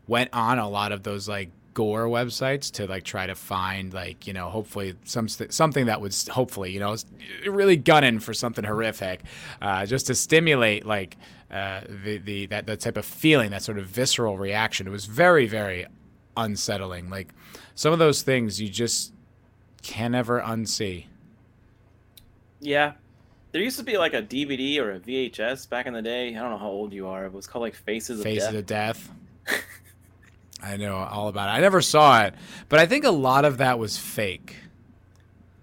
[0.09, 4.25] went on a lot of those like gore websites to like try to find like
[4.27, 6.97] you know hopefully some something that was hopefully you know
[7.47, 9.21] really gunning for something horrific
[9.61, 11.15] uh, just to stimulate like
[11.51, 15.05] uh, the the that that type of feeling that sort of visceral reaction it was
[15.05, 15.85] very very
[16.35, 17.29] unsettling like
[17.75, 19.13] some of those things you just
[19.83, 21.05] can never unsee
[22.59, 22.93] yeah
[23.51, 26.35] there used to be like a DVD or a VHS back in the day.
[26.35, 27.25] I don't know how old you are.
[27.25, 28.55] It was called like Faces of Faces Death.
[28.55, 29.11] of Death.
[30.61, 31.53] I know all about it.
[31.53, 32.33] I never saw it,
[32.67, 34.55] but I think a lot of that was fake.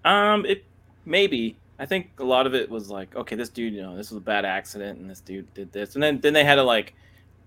[0.04, 0.64] Um, it
[1.04, 1.56] maybe.
[1.78, 4.16] I think a lot of it was like, okay, this dude, you know, this was
[4.16, 6.94] a bad accident, and this dude did this, and then then they had to like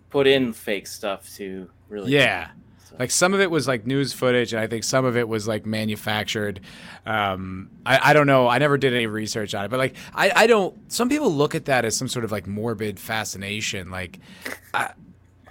[0.09, 2.11] put in fake stuff to really.
[2.11, 2.49] Yeah.
[2.89, 2.95] So.
[2.97, 5.47] Like some of it was like news footage, and I think some of it was
[5.47, 6.59] like manufactured.
[7.05, 8.47] Um, I, I don't know.
[8.47, 10.91] I never did any research on it, but like I, I don't.
[10.91, 13.91] Some people look at that as some sort of like morbid fascination.
[13.91, 14.19] Like,
[14.73, 14.91] I,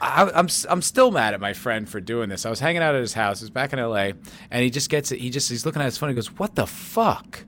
[0.01, 2.47] I, am I'm, I'm still mad at my friend for doing this.
[2.47, 3.41] I was hanging out at his house.
[3.41, 4.15] He's back in L.A.
[4.51, 5.21] and he just gets it.
[5.21, 6.09] He just he's looking at his phone.
[6.11, 7.45] He goes, "What the fuck?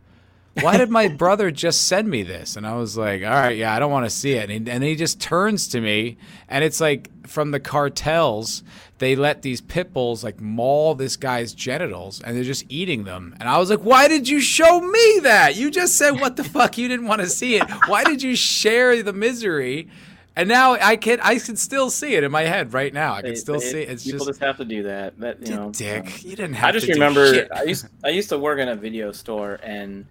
[0.60, 3.74] Why did my brother just send me this?" And I was like, "All right, yeah,
[3.74, 6.64] I don't want to see it." And he, and he just turns to me, and
[6.64, 8.62] it's like from the cartels.
[8.98, 13.34] They let these pit bulls like maul this guy's genitals, and they're just eating them.
[13.40, 15.54] And I was like, "Why did you show me that?
[15.56, 16.76] You just said what the fuck?
[16.76, 17.64] You didn't want to see it.
[17.86, 19.88] Why did you share the misery?"
[20.36, 23.14] And now I can I can still see it in my head right now.
[23.14, 23.90] I can still it, see it.
[23.90, 25.18] It's people just, just have to do that.
[25.18, 26.24] That you know, dick.
[26.24, 26.72] You didn't have.
[26.72, 30.06] To I just remember I used I used to work in a video store, and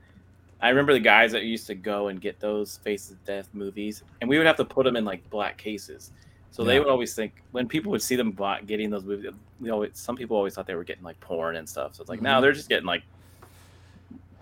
[0.62, 4.03] I remember the guys that used to go and get those Faces of Death movies,
[4.19, 6.12] and we would have to put them in like black cases.
[6.51, 6.67] So yeah.
[6.67, 10.17] they would always think when people would see them getting those movies, we always some
[10.17, 11.95] people always thought they were getting like porn and stuff.
[11.95, 12.25] So it's like mm-hmm.
[12.25, 13.03] now they're just getting like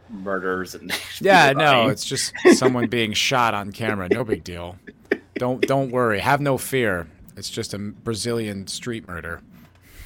[0.10, 4.10] murders and yeah, no, it's just someone being shot on camera.
[4.10, 4.76] No big deal
[5.38, 6.20] don't don't worry.
[6.20, 7.08] Have no fear.
[7.36, 9.42] It's just a Brazilian street murder.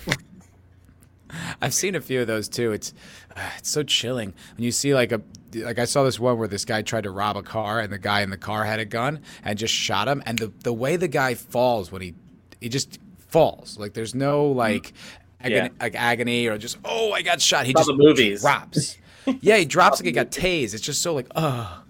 [1.62, 2.72] I've seen a few of those too.
[2.72, 2.94] It's
[3.36, 5.22] uh, it's so chilling when you see like a
[5.56, 8.00] like I saw this one where this guy tried to rob a car and the
[8.00, 10.96] guy in the car had a gun and just shot him and the the way
[10.96, 12.13] the guy falls when he
[12.60, 14.94] he just falls like there's no like
[15.39, 15.70] agony, yeah.
[15.80, 18.41] like agony or just oh I got shot he just the movies.
[18.41, 18.98] drops
[19.39, 21.81] yeah he drops like he got tased it's just so like oh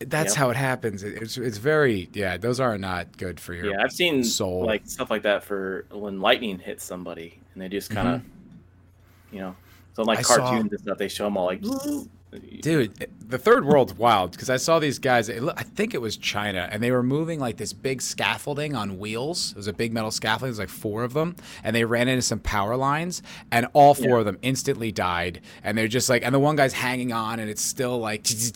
[0.00, 0.36] that's yep.
[0.36, 1.02] how it happens.
[1.02, 2.36] It's it's very yeah.
[2.36, 3.82] Those are not good for your yeah.
[3.82, 7.90] I've seen soul like stuff like that for when lightning hits somebody and they just
[7.90, 9.36] kind of mm-hmm.
[9.36, 9.56] you know
[9.94, 11.62] so like I cartoons saw, and stuff they show them all like
[12.60, 15.30] Dude, the third world's wild because I saw these guys.
[15.30, 19.52] I think it was China, and they were moving like this big scaffolding on wheels.
[19.52, 20.48] It was a big metal scaffolding.
[20.48, 24.08] There's like four of them, and they ran into some power lines, and all four
[24.08, 24.18] yeah.
[24.18, 25.42] of them instantly died.
[25.62, 28.50] And they're just like, and the one guy's hanging on, and it's still like, and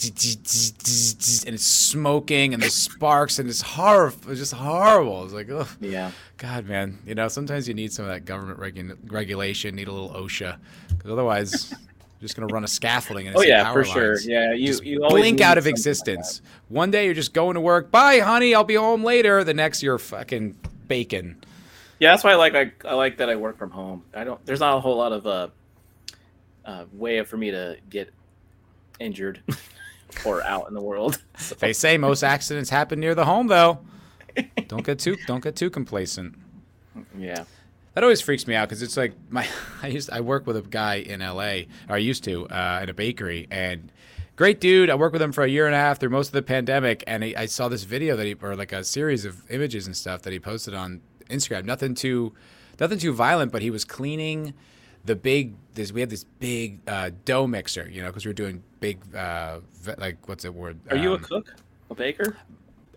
[1.54, 4.30] it's smoking, and the sparks, and it's horrible.
[4.30, 5.24] It's just horrible.
[5.24, 6.98] It's like, oh, yeah, God, man.
[7.06, 9.76] You know, sometimes you need some of that government regu- regulation.
[9.76, 11.74] Need a little OSHA, because otherwise
[12.20, 13.92] just going to run a scaffolding and oh yeah for lines.
[13.92, 17.54] sure yeah you just you blink out of existence like one day you're just going
[17.54, 20.56] to work bye honey i'll be home later the next you're fucking
[20.88, 21.36] bacon
[21.98, 24.44] yeah that's why i like I, I like that i work from home i don't
[24.46, 25.48] there's not a whole lot of uh,
[26.64, 28.12] uh way for me to get
[29.00, 29.42] injured
[30.24, 31.22] or out in the world.
[31.38, 31.54] So.
[31.54, 33.78] They say most accidents happen near the home, though.
[34.66, 36.34] don't get too don't get too complacent.
[37.16, 37.44] Yeah.
[37.98, 39.44] That always freaks me out because it's like my
[39.82, 41.66] I used I work with a guy in L.A.
[41.88, 43.90] or I used to uh, in a bakery and
[44.36, 44.88] great dude.
[44.88, 47.02] I worked with him for a year and a half through most of the pandemic,
[47.08, 49.96] and he, I saw this video that he or like a series of images and
[49.96, 51.64] stuff that he posted on Instagram.
[51.64, 52.34] Nothing too
[52.78, 54.54] nothing too violent, but he was cleaning
[55.04, 58.34] the big this we had this big uh, dough mixer, you know, because we were
[58.34, 59.58] doing big uh,
[59.96, 60.78] like what's the word?
[60.88, 61.52] Are um, you a um, cook,
[61.90, 62.36] a baker?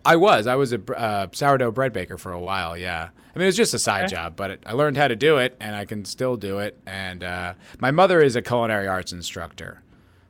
[0.04, 0.46] I was.
[0.46, 2.76] I was a uh, sourdough bread baker for a while.
[2.76, 3.08] Yeah.
[3.34, 4.14] I mean, it was just a side okay.
[4.14, 6.78] job, but it, I learned how to do it, and I can still do it.
[6.86, 9.82] And uh, my mother is a culinary arts instructor,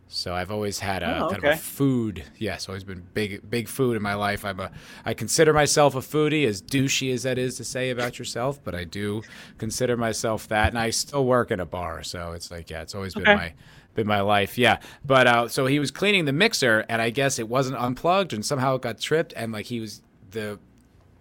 [0.06, 2.22] so I've always had a oh, kind of a food.
[2.38, 4.44] Yes, always been big, big food in my life.
[4.44, 4.70] I'm a.
[5.04, 8.74] I consider myself a foodie, as douchey as that is to say about yourself, but
[8.74, 9.22] I do
[9.58, 12.94] consider myself that, and I still work in a bar, so it's like, yeah, it's
[12.94, 13.54] always been my
[13.94, 14.59] been my life.
[14.59, 14.78] Yeah.
[15.05, 18.44] But uh, so he was cleaning the mixer, and I guess it wasn't unplugged, and
[18.44, 20.59] somehow it got tripped, and like he was the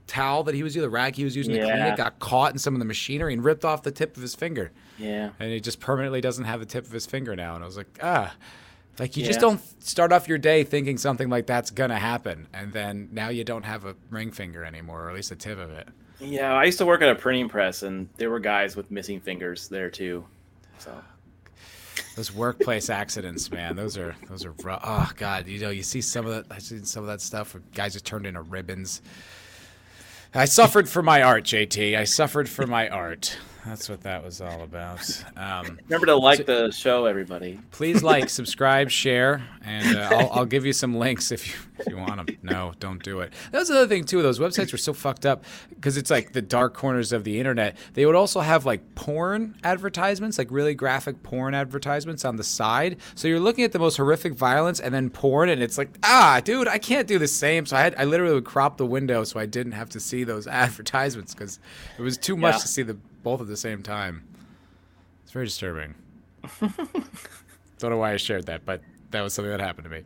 [0.08, 1.66] towel that he was using, the rag he was using yeah.
[1.66, 4.16] to clean it, got caught in some of the machinery and ripped off the tip
[4.16, 4.72] of his finger.
[4.98, 5.30] Yeah.
[5.40, 7.56] And he just permanently doesn't have the tip of his finger now.
[7.56, 8.34] And I was like, ah.
[9.00, 9.28] Like you yeah.
[9.28, 13.30] just don't start off your day thinking something like that's gonna happen, and then now
[13.30, 15.88] you don't have a ring finger anymore, or at least a tip of it.
[16.20, 19.20] Yeah, I used to work at a printing press, and there were guys with missing
[19.20, 20.26] fingers there too.
[20.78, 21.02] So
[22.16, 24.82] those workplace accidents, man, those are those are rough.
[24.84, 26.54] Oh God, you know, you see some of that.
[26.54, 29.02] I see some of that stuff where guys are turned into ribbons.
[30.34, 31.98] I suffered for my art, JT.
[31.98, 33.38] I suffered for my art.
[33.66, 35.24] That's what that was all about.
[35.38, 37.60] Um, Remember to like so, the show, everybody.
[37.70, 41.88] Please like, subscribe, share, and uh, I'll, I'll, give you some links if you if
[41.88, 42.38] you want them.
[42.42, 43.34] No, don't do it.
[43.52, 44.22] That was another thing too.
[44.24, 47.78] Those websites were so fucked up because it's like the dark corners of the internet.
[47.94, 52.98] They would also have like porn advertisements, like really graphic porn advertisements on the side.
[53.14, 56.42] So you're looking at the most horrific violence and then porn, and it's like, ah,
[56.44, 57.68] dude, I can't do the same.
[57.68, 60.24] So I had I literally would crop the window so I didn't have to see
[60.24, 61.60] those advertisements because
[62.00, 62.60] it was too much yeah.
[62.60, 64.24] to see the both at the same time.
[65.24, 65.96] It's very disturbing.
[67.80, 68.82] Don't know why I shared that, but
[69.12, 70.04] that was something that happened to me.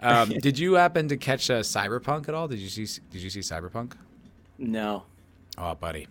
[0.00, 2.48] Um, did you happen to catch uh, Cyberpunk at all?
[2.48, 3.92] Did you see Did you see Cyberpunk?
[4.58, 5.04] No.
[5.58, 6.08] Oh, buddy.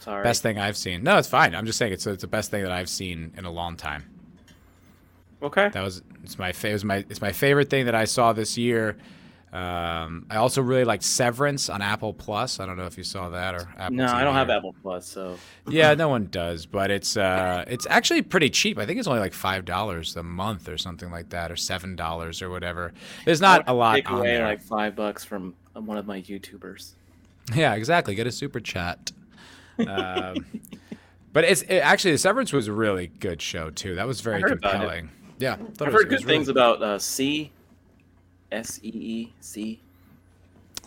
[0.00, 0.22] Sorry.
[0.22, 1.02] Best thing I've seen.
[1.02, 1.54] No, it's fine.
[1.54, 4.04] I'm just saying it's it's the best thing that I've seen in a long time.
[5.42, 5.68] Okay.
[5.68, 8.56] That was it's my it was my it's my favorite thing that I saw this
[8.56, 8.96] year.
[9.52, 12.60] Um, I also really like Severance on Apple Plus.
[12.60, 14.38] I don't know if you saw that or Apple no, TV I don't or...
[14.38, 16.66] have Apple Plus, so yeah, no one does.
[16.66, 18.78] But it's uh, it's actually pretty cheap.
[18.78, 21.96] I think it's only like five dollars a month or something like that, or seven
[21.96, 22.92] dollars or whatever.
[23.24, 23.96] There's not a lot.
[23.96, 24.46] Take on away there.
[24.46, 26.92] like five bucks from one of my YouTubers.
[27.52, 28.14] Yeah, exactly.
[28.14, 29.10] Get a super chat.
[29.76, 30.46] Um,
[31.32, 33.96] but it's it, actually the Severance was a really good show too.
[33.96, 35.10] That was very compelling.
[35.40, 36.50] Yeah, I've heard good things really...
[36.50, 37.50] about uh, C
[38.52, 39.80] S E E C.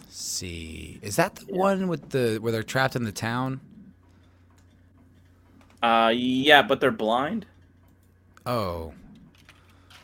[0.10, 1.58] See, is that the yeah.
[1.58, 3.62] one with the where they're trapped in the town?
[5.82, 7.46] Uh, yeah, but they're blind.
[8.46, 8.94] Oh,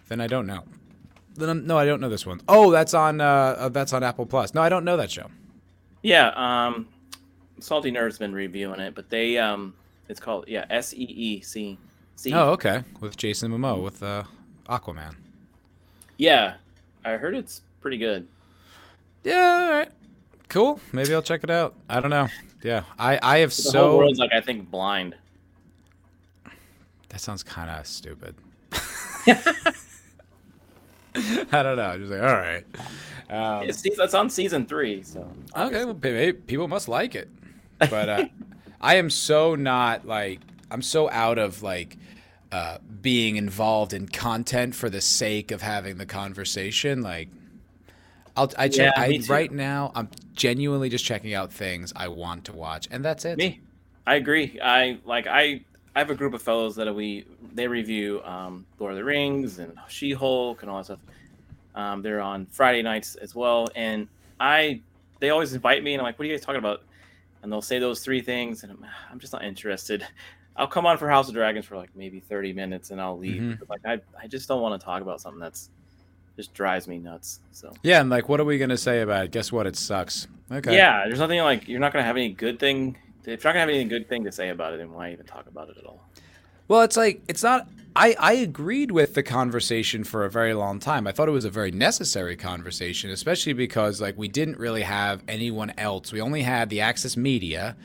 [0.08, 0.63] then I don't know.
[1.36, 2.41] Then I'm, no, I don't know this one.
[2.48, 4.54] Oh, that's on uh, uh, that's on Apple Plus.
[4.54, 5.28] No, I don't know that show.
[6.02, 6.88] Yeah, um,
[7.60, 9.74] Salty Nerd's been reviewing it, but they um,
[10.08, 11.78] it's called yeah S E E C
[12.15, 12.34] C.
[12.34, 14.24] Oh, okay, with Jason Momoa with uh,
[14.67, 15.15] Aquaman.
[16.17, 16.56] Yeah,
[17.05, 18.27] I heard it's pretty good.
[19.23, 19.91] Yeah, all right.
[20.49, 20.79] Cool.
[20.91, 21.75] Maybe I'll check it out.
[21.89, 22.27] I don't know.
[22.63, 23.89] Yeah, I I have the so.
[23.89, 25.15] whole world's like I think blind.
[27.09, 28.35] That sounds kind of stupid.
[31.51, 31.83] I don't know.
[31.83, 32.65] I'm just like, all right.
[33.29, 35.85] Um, it's, it's on season three, so okay.
[35.85, 37.29] Well, people must like it,
[37.77, 38.25] but uh,
[38.81, 40.39] I am so not like
[40.71, 41.97] I'm so out of like
[42.51, 47.01] uh, being involved in content for the sake of having the conversation.
[47.01, 47.29] Like,
[48.35, 48.93] I'll I check.
[48.95, 53.03] Yeah, I, right now, I'm genuinely just checking out things I want to watch, and
[53.03, 53.38] that's it.
[53.38, 53.59] Me,
[54.07, 54.59] I agree.
[54.62, 55.62] I like I
[55.95, 59.59] I have a group of fellows that we they review um, Lord of the Rings
[59.59, 60.99] and She Hulk and all that stuff.
[61.75, 64.07] Um, they're on Friday nights as well, and
[64.39, 64.81] I
[65.19, 66.81] they always invite me, and I'm like, "What are you guys talking about?"
[67.41, 70.05] And they'll say those three things, and I'm, I'm just not interested.
[70.60, 73.41] I'll come on for House of Dragons for like maybe 30 minutes and I'll leave.
[73.41, 73.63] Mm-hmm.
[73.69, 75.69] Like I, I just don't want to talk about something that's
[76.36, 77.39] just drives me nuts.
[77.52, 79.32] So yeah, and like, what are we gonna say about it?
[79.32, 79.67] Guess what?
[79.67, 80.28] It sucks.
[80.52, 80.76] Okay.
[80.76, 82.98] Yeah, there's nothing like you're not gonna have any good thing.
[83.22, 85.26] If you're not gonna have any good thing to say about it, then why even
[85.26, 86.02] talk about it at all?
[86.67, 87.67] Well, it's like it's not.
[87.95, 91.08] I, I agreed with the conversation for a very long time.
[91.08, 95.23] I thought it was a very necessary conversation, especially because like we didn't really have
[95.28, 96.12] anyone else.
[96.12, 97.75] We only had the Access Media,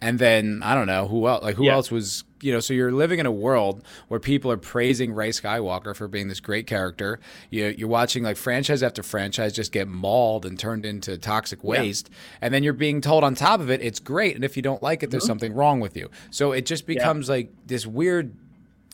[0.00, 1.42] and then I don't know who else.
[1.42, 1.74] Like who Yeah.
[1.74, 2.60] else was you know?
[2.60, 6.40] So you're living in a world where people are praising Rey Skywalker for being this
[6.40, 7.18] great character.
[7.50, 12.10] You, you're watching like franchise after franchise just get mauled and turned into toxic waste,
[12.40, 14.82] and then you're being told on top of it it's great, and if you don't
[14.82, 15.30] like it, there's mm-hmm.
[15.30, 16.10] something wrong with you.
[16.30, 18.36] So it just becomes like this weird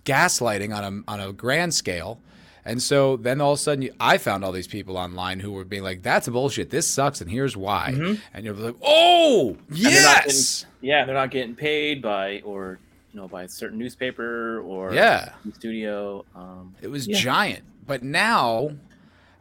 [0.04, 2.20] gaslighting on a on a grand scale.
[2.66, 5.52] And so then all of a sudden, you, I found all these people online who
[5.52, 6.70] were being like, "That's bullshit.
[6.70, 7.88] This sucks, and here's why."
[8.32, 9.74] And you're like, "Oh, Mm-hmm.
[9.74, 12.78] And they're getting- yes, yeah, they're not getting paid by or
[13.12, 16.24] you know by a certain newspaper or yeah." studio.
[16.34, 17.18] Um, It was Yeah.
[17.18, 18.70] giant, but now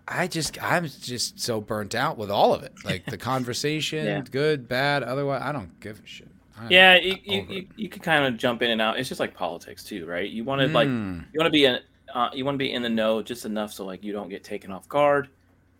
[0.06, 2.73] I just I'm just so burnt out with all of it.
[2.84, 4.21] Like the conversation, Yeah.
[4.30, 6.28] good, bad, otherwise, I don't give a shit.
[6.69, 8.99] Yeah, you, you, you, you could kind of jump in and out.
[8.99, 10.29] It's just like politics too, right?
[10.29, 11.25] You want to like Mm.
[11.33, 11.79] you want to be in
[12.13, 14.43] uh, you want to be in the know just enough so like you don't get
[14.43, 15.29] taken off guard,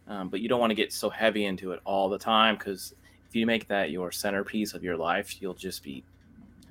[0.08, 2.94] um, but you don't want to get so heavy into it all the time because
[3.30, 6.04] if you make that your centerpiece of your life, you'll just be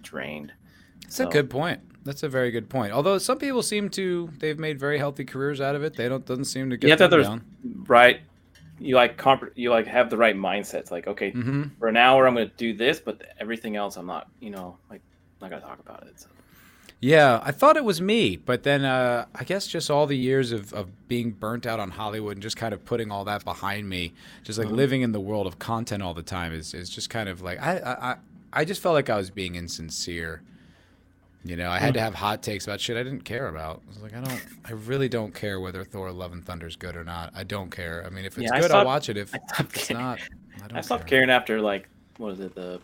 [0.02, 0.52] drained.
[1.02, 1.80] That's a good point.
[2.04, 2.92] That's a very good point.
[2.92, 5.94] Although some people seem to, they've made very healthy careers out of it.
[5.94, 7.84] They don't doesn't seem to get to have them down.
[7.86, 8.20] right.
[8.84, 10.74] You like comp- you like have the right mindset.
[10.80, 13.96] It's like okay, hmm for an hour I'm going to do this, but everything else
[13.96, 14.28] I'm not.
[14.40, 15.00] You know, like
[15.40, 16.20] not going to talk about it.
[16.20, 16.28] So.
[17.00, 20.52] Yeah, I thought it was me, but then uh, I guess just all the years
[20.52, 23.88] of, of being burnt out on Hollywood and just kind of putting all that behind
[23.88, 24.12] me,
[24.44, 24.76] just like Mhm.
[24.76, 27.60] living in the world of content all the time is, is just kind of like
[27.60, 28.16] I I-
[28.52, 30.42] I just felt like I was being insincere.
[31.44, 33.82] You know, I had to have hot takes about shit I didn't care about.
[33.86, 36.76] I was like, I don't, I really don't care whether Thor: Love and Thunder is
[36.76, 37.32] good or not.
[37.34, 38.04] I don't care.
[38.06, 39.16] I mean, if it's Yeah, I good, I'll watch it.
[39.16, 39.90] If, I stopped if it's caring.
[39.90, 40.22] not,
[40.62, 41.06] I don't I stopped care.
[41.06, 42.80] caring after like what is it the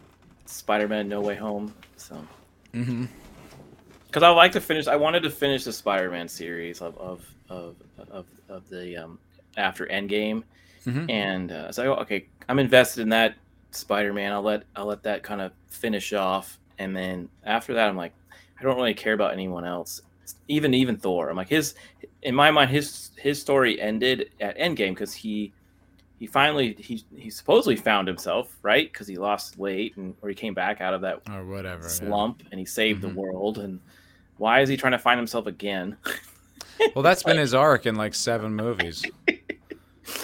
[0.47, 1.75] Spider-Man No Way Home.
[1.97, 2.27] So
[2.75, 3.09] hmm
[4.07, 4.87] because I like to finish.
[4.87, 7.77] I wanted to finish the Spider-Man series of of of
[8.11, 9.19] of, of the um,
[9.57, 10.43] after Endgame,
[10.87, 11.09] Mhm.
[11.09, 13.37] and uh, so okay, I'm invested in that
[13.73, 14.33] Spider-Man.
[14.33, 18.15] I'll let I'll let that kind of finish off, and then after that, I'm like,
[18.59, 20.01] I don't really care about anyone else.
[20.49, 21.29] Even even Thor.
[21.31, 21.75] I'm like his
[22.23, 25.53] in my mind his his story ended at Endgame because he
[26.19, 30.35] he finally he he supposedly found himself right because he lost weight and or he
[30.35, 31.83] came back out of that or whatever.
[31.85, 31.89] yeah.
[31.89, 33.03] slump and he saved Mhm.
[33.15, 33.81] the world and
[34.37, 35.97] why is he trying to find himself again
[36.95, 39.05] Well, that's been his arc in like seven movies.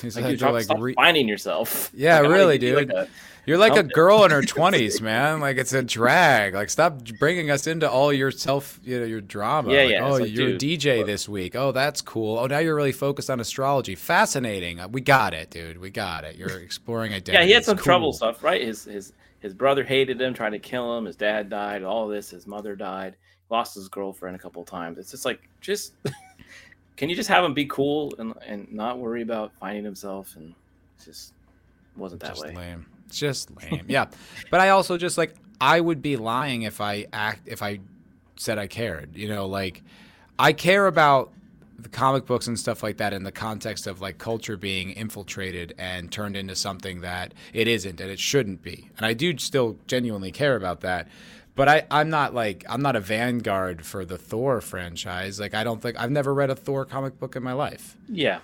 [0.04, 2.90] He's like, had dude, to, stop, like stop re- finding yourself Yeah, Like, really, dude.
[2.90, 3.08] a-
[3.46, 5.40] You're like a girl in her twenties, man.
[5.40, 6.54] Like it's a drag.
[6.54, 9.70] Like stop bringing us into all your self, you know, your drama.
[9.72, 11.06] Yeah, Like, yeah, Oh, like, you're dude, a DJ look.
[11.06, 11.54] this week.
[11.54, 12.38] Oh, that's cool.
[12.38, 13.94] Oh, now you're really focused on astrology.
[13.96, 14.80] Fascinating.
[14.92, 15.78] We got it, dude.
[15.78, 16.36] We got it.
[16.36, 17.32] You're exploring identity.
[17.38, 20.58] yeah he had some trouble stuff right his his his brother hated him tried to
[20.58, 23.14] kill him his dad died all this his mother died
[23.50, 25.92] lost his girlfriend a couple times it's just like just
[26.96, 30.54] can you just have him be cool and and not worry about finding himself and
[31.04, 31.34] just
[31.96, 32.86] wasn't that Just way lame.
[33.10, 33.84] Just lame.
[33.88, 34.06] yeah,
[34.50, 37.80] but I also just like I would be lying if I act if I
[38.36, 39.16] said I cared.
[39.16, 39.82] You know, like
[40.38, 41.32] I care about
[41.78, 45.74] the comic books and stuff like that in the context of like culture being infiltrated
[45.78, 48.88] and turned into something that it isn't and it shouldn't be.
[48.96, 51.08] And I do still genuinely care about that.
[51.56, 55.38] But I, I'm not like I'm not a vanguard for the Thor franchise.
[55.38, 57.96] Like I don't think I've never read a Thor comic book in my life.
[58.08, 58.40] yeah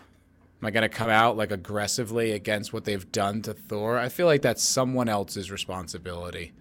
[0.63, 3.99] Am I going to come out like aggressively against what they've done to Thor?
[3.99, 6.53] I feel like that's someone else's responsibility.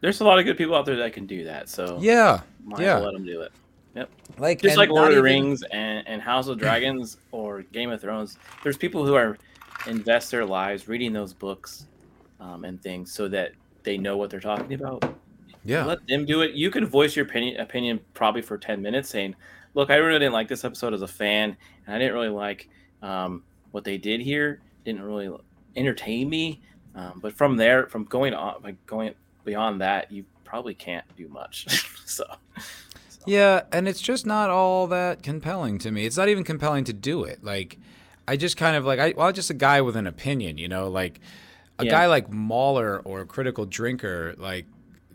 [0.00, 2.42] there's a lot of good people out there that can do that so Yeah.
[2.64, 2.98] might yeah.
[2.98, 3.52] let them do it
[3.96, 4.08] Yep.
[4.38, 7.90] Like just like Lord of the even- Rings and, and House of Dragons or Game
[7.90, 9.36] of Thrones, there's people who are
[9.88, 11.86] invest their lives reading those books
[12.38, 13.50] um, and things so that
[13.82, 15.02] they know what they're talking about.
[15.64, 15.84] Yeah.
[15.84, 16.52] Let them do it.
[16.52, 19.34] You can voice your opinion, opinion probably for 10 minutes saying,
[19.74, 22.68] look, I really didn't like this episode as a fan, and I didn't really like
[23.02, 24.60] um, what they did here.
[24.84, 25.30] Didn't really
[25.76, 26.62] entertain me.
[26.94, 31.28] Um, but from there, from going on, like going beyond that, you probably can't do
[31.28, 31.66] much.
[32.04, 32.24] so,
[33.26, 36.06] Yeah, and it's just not all that compelling to me.
[36.06, 37.44] It's not even compelling to do it.
[37.44, 37.78] Like,
[38.26, 40.68] I just kind of like I well, I'm just a guy with an opinion, you
[40.68, 41.20] know, like
[41.78, 41.90] a Yeah.
[41.92, 44.66] guy like Mauler or a Critical Drinker, like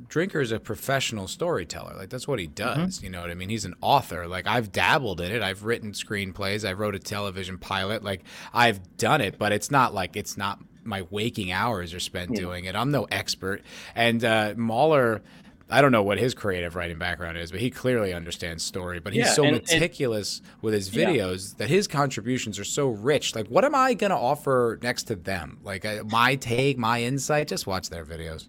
[0.07, 1.93] Drinker is a professional storyteller.
[1.95, 3.01] Like that's what he does.
[3.03, 3.49] You know what I mean?
[3.49, 4.27] He's an author.
[4.27, 5.41] Like I've dabbled in it.
[5.41, 6.67] I've written screenplays.
[6.67, 8.03] I wrote a television pilot.
[8.03, 8.21] Like
[8.53, 12.41] I've done it, but it's not like it's not my waking hours are spent Yeah.
[12.41, 12.75] doing it.
[12.75, 13.63] I'm no expert.
[13.95, 15.21] And uh, Mauler,
[15.67, 18.99] I don't know what his creative writing background is, but he clearly understands story.
[18.99, 21.09] But he's Yeah, so and- and- meticulous with his Yeah.
[21.09, 23.33] videos that his contributions are so rich.
[23.35, 25.57] Like, what am I gonna offer next to them?
[25.63, 27.47] Like uh, my take, my insight.
[27.47, 28.47] Just watch their videos.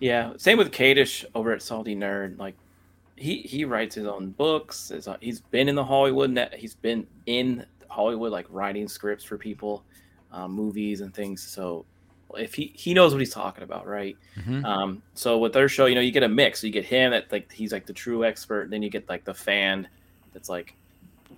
[0.00, 2.38] Yeah, same with Kadish over at Salty Nerd.
[2.38, 2.54] Like
[3.16, 4.92] he he writes his own books.
[5.20, 6.54] He's been in the Hollywood net.
[6.54, 9.84] He's been in Hollywood, like writing scripts for people,
[10.32, 11.42] um, movies and things.
[11.42, 11.86] So
[12.34, 14.16] if he he knows what he's talking about, right?
[14.38, 14.64] Mm-hmm.
[14.64, 16.60] Um, so with their show, you know, you get a mix.
[16.60, 18.70] So you get him that like he's like the true expert.
[18.70, 19.88] Then you get like the fan
[20.32, 20.74] that's like,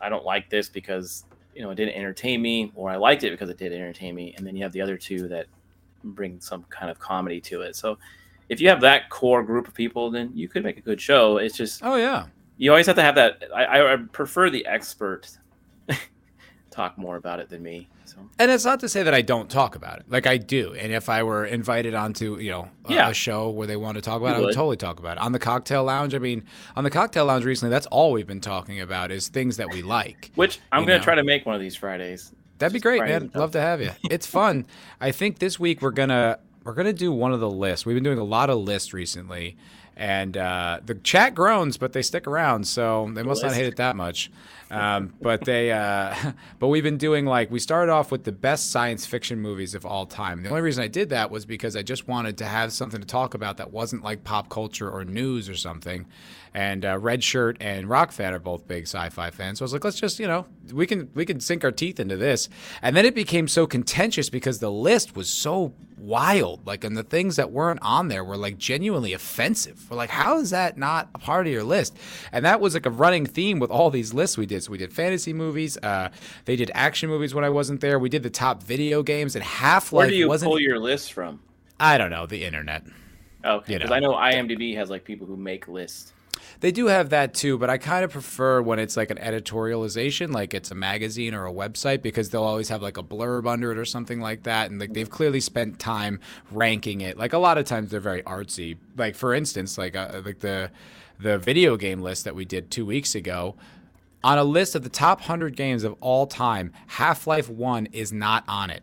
[0.00, 3.30] I don't like this because you know it didn't entertain me, or I liked it
[3.30, 4.34] because it did entertain me.
[4.36, 5.46] And then you have the other two that
[6.02, 7.76] bring some kind of comedy to it.
[7.76, 7.98] So
[8.48, 11.38] if you have that core group of people, then you could make a good show.
[11.38, 12.26] It's just oh yeah,
[12.56, 13.42] you always have to have that.
[13.54, 15.30] I, I prefer the expert
[16.70, 17.88] talk more about it than me.
[18.04, 18.16] So.
[18.38, 20.06] And it's not to say that I don't talk about it.
[20.08, 20.74] Like I do.
[20.74, 23.08] And if I were invited onto, you know, a, yeah.
[23.10, 25.20] a show where they want to talk about it, I would totally talk about it.
[25.20, 26.44] On the cocktail lounge, I mean,
[26.74, 29.82] on the cocktail lounge recently, that's all we've been talking about is things that we
[29.82, 30.30] like.
[30.36, 32.32] Which I'm going to try to make one of these Fridays.
[32.58, 33.30] That'd be great, man.
[33.34, 33.90] Love to have you.
[34.10, 34.66] It's fun.
[35.00, 37.86] I think this week we're going to we're going to do one of the lists.
[37.86, 39.56] We've been doing a lot of lists recently
[39.96, 43.76] and uh, the chat groans, but they stick around, so they must not hate it
[43.76, 44.30] that much.
[44.70, 46.14] Um, but they, uh,
[46.58, 49.86] but we've been doing like we started off with the best science fiction movies of
[49.86, 50.42] all time.
[50.42, 53.06] The only reason I did that was because I just wanted to have something to
[53.06, 56.04] talk about that wasn't like pop culture or news or something.
[56.52, 59.72] And uh, Red Shirt and Rock Fan are both big sci-fi fans, so I was
[59.72, 62.50] like, let's just you know we can we can sink our teeth into this.
[62.82, 66.66] And then it became so contentious because the list was so wild.
[66.66, 69.90] Like, and the things that weren't on there were like genuinely offensive.
[69.90, 71.96] We're like, how is that not a part of your list?
[72.32, 74.62] And that was like a running theme with all these lists we did.
[74.62, 75.76] So we did fantasy movies.
[75.78, 76.10] Uh,
[76.44, 77.98] they did action movies when I wasn't there.
[77.98, 80.04] We did the top video games and Half Life.
[80.04, 80.50] Where do you wasn't...
[80.50, 81.40] pull your list from?
[81.80, 82.84] I don't know the internet.
[83.44, 84.14] Okay, because you know.
[84.14, 86.12] I know IMDb has like people who make lists.
[86.60, 90.32] They do have that too, but I kind of prefer when it's like an editorialization,
[90.32, 93.70] like it's a magazine or a website, because they'll always have like a blurb under
[93.70, 96.18] it or something like that, and like they've clearly spent time
[96.50, 97.16] ranking it.
[97.16, 98.76] Like a lot of times they're very artsy.
[98.96, 100.70] Like for instance, like uh, like the
[101.20, 103.54] the video game list that we did two weeks ago.
[104.24, 108.12] On a list of the top 100 games of all time, Half Life 1 is
[108.12, 108.82] not on it.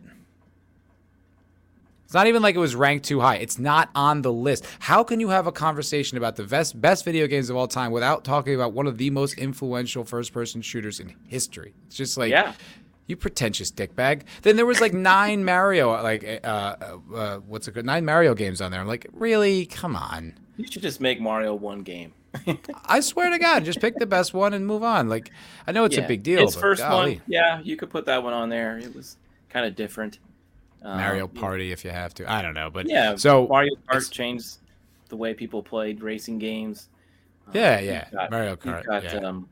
[2.06, 3.34] It's not even like it was ranked too high.
[3.34, 4.64] It's not on the list.
[4.78, 7.90] How can you have a conversation about the best best video games of all time
[7.90, 11.74] without talking about one of the most influential first person shooters in history?
[11.88, 12.54] It's just like yeah.
[13.08, 14.22] You pretentious dickbag.
[14.42, 17.86] Then there was like nine Mario, like uh, uh, uh, what's it called?
[17.86, 18.80] Nine Mario games on there.
[18.80, 19.66] I'm like, really?
[19.66, 20.34] Come on.
[20.56, 22.12] You should just make Mario one game.
[22.84, 25.08] I swear to God, just pick the best one and move on.
[25.08, 25.30] Like,
[25.66, 26.04] I know it's yeah.
[26.04, 26.40] a big deal.
[26.40, 27.16] Its first golly.
[27.16, 28.78] one, yeah, you could put that one on there.
[28.78, 29.16] It was
[29.50, 30.18] kind of different.
[30.82, 32.30] Mario um, Party if you have to.
[32.30, 33.16] I don't know, but yeah.
[33.16, 34.58] So Mario Kart changed
[35.08, 36.88] the way people played racing games.
[37.52, 38.08] Yeah, um, yeah.
[38.12, 38.86] Got, Mario Kart.
[38.86, 39.16] Got, yeah.
[39.16, 39.48] Um,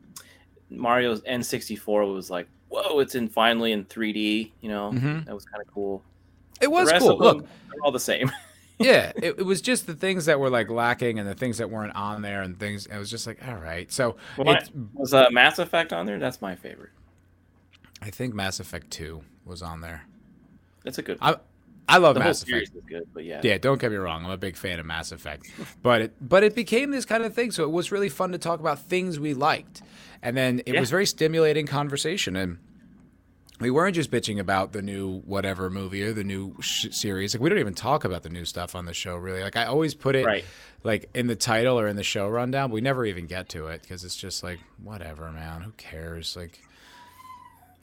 [0.69, 4.51] Mario's N64 was like, whoa, it's in finally in 3D.
[4.61, 5.23] You know, mm-hmm.
[5.25, 6.01] that was kind of cool.
[6.61, 7.17] It was cool.
[7.17, 8.31] Look, they're all the same.
[8.79, 11.69] yeah, it, it, was just the things that were like lacking and the things that
[11.69, 12.85] weren't on there and things.
[12.85, 13.91] It was just like, all right.
[13.91, 14.61] So well, my,
[14.93, 16.19] was uh, Mass Effect on there?
[16.19, 16.91] That's my favorite.
[18.01, 20.05] I think Mass Effect Two was on there.
[20.85, 21.17] That's a good.
[21.21, 21.35] I,
[21.87, 22.71] I love the Mass Effect.
[22.75, 23.41] Is good, but yeah.
[23.43, 24.23] Yeah, don't get me wrong.
[24.23, 27.33] I'm a big fan of Mass Effect, but it, but it became this kind of
[27.33, 27.51] thing.
[27.51, 29.81] So it was really fun to talk about things we liked,
[30.21, 30.79] and then it yeah.
[30.79, 32.35] was very stimulating conversation.
[32.35, 32.59] And
[33.59, 37.33] we weren't just bitching about the new whatever movie or the new sh- series.
[37.33, 39.41] Like we don't even talk about the new stuff on the show really.
[39.41, 40.45] Like I always put it right.
[40.83, 42.69] like in the title or in the show rundown.
[42.69, 45.61] But we never even get to it because it's just like whatever, man.
[45.61, 46.35] Who cares?
[46.35, 46.61] Like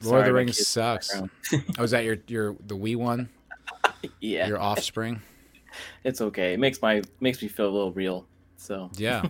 [0.02, 1.14] Lord of the Rings sucks.
[1.78, 3.28] oh, is that your your the wee one?
[4.20, 4.46] yeah.
[4.46, 5.20] Your offspring.
[6.04, 6.54] it's okay.
[6.54, 8.26] It makes my makes me feel a little real.
[8.56, 9.22] So yeah.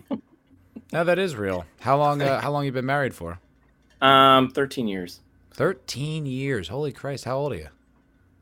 [0.92, 1.64] now that is real.
[1.80, 2.22] How long?
[2.22, 3.38] Uh, how long you been married for?
[4.00, 5.20] Um, thirteen years.
[5.52, 6.68] Thirteen years.
[6.68, 7.24] Holy Christ!
[7.24, 7.68] How old are you?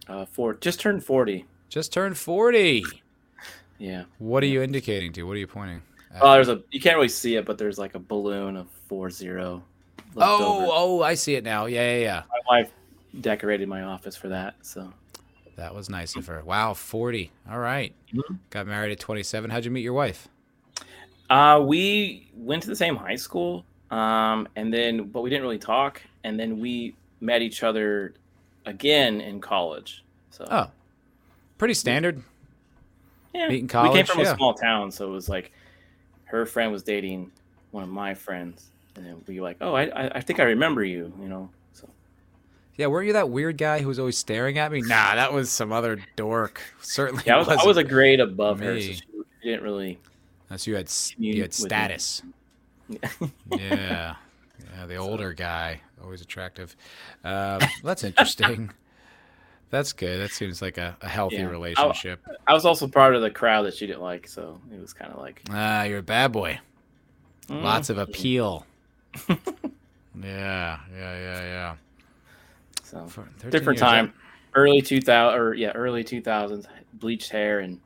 [0.09, 0.55] Uh, four.
[0.55, 1.47] Just turned forty.
[1.69, 2.85] Just turned forty.
[3.79, 4.05] Yeah.
[4.19, 5.23] What are you indicating to?
[5.23, 5.83] What are you pointing?
[6.15, 6.23] At?
[6.23, 6.63] Oh, there's a.
[6.71, 9.63] You can't really see it, but there's like a balloon of four zero
[10.17, 10.67] Oh, over.
[10.71, 11.67] oh, I see it now.
[11.67, 12.23] Yeah, yeah, yeah.
[12.31, 12.73] My wife
[13.21, 14.93] decorated my office for that, so
[15.57, 16.43] that was nice of her.
[16.45, 17.31] Wow, forty.
[17.51, 17.95] All right.
[18.13, 18.35] mm-hmm.
[18.51, 19.51] Got married at twenty-seven.
[19.51, 20.29] How'd you meet your wife?
[21.29, 25.59] Uh, we went to the same high school, um, and then but we didn't really
[25.59, 28.15] talk, and then we met each other
[28.67, 30.05] again in college.
[30.31, 30.71] So oh,
[31.59, 32.23] pretty standard.
[33.35, 33.91] Yeah, Meet in college.
[33.91, 34.33] We came from yeah.
[34.33, 35.53] a small town, so it was like
[36.25, 37.31] her friend was dating
[37.71, 38.71] one of my friends,
[39.07, 41.51] and we like, oh, I, I think I remember you, you know.
[41.73, 41.89] So.
[42.77, 44.81] Yeah, weren't you that weird guy who was always staring at me?
[44.81, 46.61] Nah, that was some other dork.
[46.81, 48.67] Certainly, yeah, I was, I was a grade above me.
[48.67, 49.03] her, so she,
[49.43, 49.99] didn't really.
[50.49, 52.23] That's you had you had status.
[52.89, 54.17] yeah,
[54.77, 56.77] yeah, the older guy, always attractive.
[57.25, 58.71] Uh, that's interesting.
[59.71, 60.19] That's good.
[60.19, 61.47] That seems like a, a healthy yeah.
[61.47, 62.21] relationship.
[62.27, 64.93] I, I, was also part of the crowd that she didn't like, so it was
[64.93, 66.59] kind of like ah, you're a bad boy.
[67.51, 68.65] Lots of appeal.
[69.29, 69.39] yeah,
[70.23, 71.75] yeah, yeah, yeah.
[72.85, 73.09] So
[73.51, 74.13] different years, time,
[74.55, 76.67] early two thousand or yeah, early two thousands.
[76.93, 77.81] Bleached hair and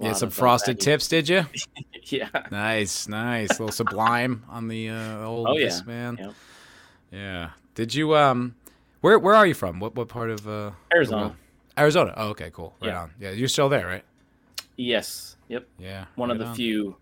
[0.00, 1.44] Yeah, some frosted tips, did you?
[2.10, 3.50] Yeah, Nice, nice.
[3.50, 5.80] little sublime on the uh, old Oh, yeah.
[5.84, 6.16] man.
[6.18, 6.34] Yep.
[7.12, 7.50] Yeah.
[7.74, 8.54] Did you um
[9.02, 9.78] where where are you from?
[9.78, 11.36] What what part of uh Arizona.
[11.76, 12.14] Arizona.
[12.16, 12.74] Oh, okay, cool.
[12.80, 13.02] Right Yeah.
[13.02, 13.10] on.
[13.20, 14.04] Yeah, you're still there, right?
[14.76, 15.36] Yes.
[15.48, 15.66] Yep.
[15.78, 16.06] Yeah.
[16.14, 16.54] One of the on.
[16.54, 16.96] few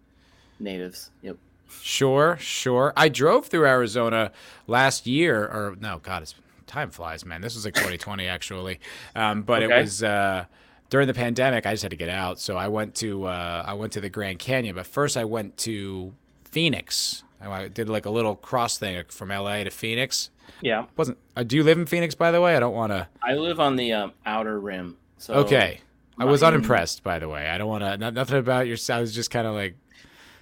[0.58, 1.10] natives.
[1.22, 1.36] Yep.
[1.68, 2.92] Sure, sure.
[2.96, 4.32] I drove through Arizona
[4.66, 6.34] last year, or no, God, it's
[6.66, 7.40] time flies, man.
[7.40, 8.80] This was like 2020 actually,
[9.14, 10.46] um, but it was uh,
[10.90, 11.66] during the pandemic.
[11.66, 14.08] I just had to get out, so I went to uh, I went to the
[14.10, 14.74] Grand Canyon.
[14.74, 16.12] But first, I went to
[16.44, 17.22] Phoenix.
[17.40, 20.30] I did like a little cross thing from LA to Phoenix.
[20.62, 20.86] Yeah.
[20.96, 22.56] Wasn't uh, do you live in Phoenix, by the way?
[22.56, 23.06] I don't want to.
[23.22, 24.96] I live on the um, outer rim.
[25.18, 25.80] So Okay.
[26.18, 27.46] I was unimpressed, by the way.
[27.46, 28.10] I don't want to.
[28.10, 28.78] Nothing about your.
[28.90, 29.76] I was just kind of like,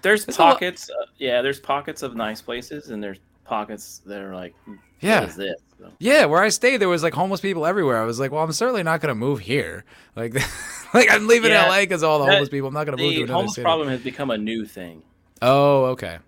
[0.04, 0.88] There's There's pockets.
[0.90, 4.54] uh, yeah, there's pockets of nice places, and there's pockets that are like,
[5.00, 5.24] Yeah.
[5.24, 5.60] is this?
[5.80, 8.00] So, Yeah, where I stayed, there was like homeless people everywhere.
[8.00, 9.84] I was like, well, I'm certainly not gonna move here.
[10.14, 10.34] Like,
[10.94, 12.68] like I'm leaving Yeah, LA because all the that- homeless people.
[12.68, 13.64] I'm not gonna move to the another homeless city.
[13.64, 15.02] problem has become a new thing.
[15.42, 16.18] Oh, okay.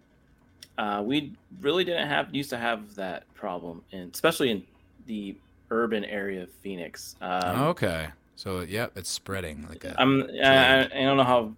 [0.78, 4.62] Uh, we really didn't have used to have that problem, and especially in
[5.06, 5.36] the
[5.70, 7.16] urban area of Phoenix.
[7.22, 8.08] Um, okay.
[8.34, 9.94] So, yep, it's spreading like a.
[9.98, 11.52] I'm I, I don't know how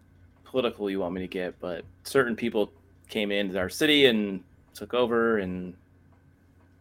[0.48, 2.72] political you want me to get, but certain people
[3.08, 4.42] came into our city and
[4.74, 5.74] took over, and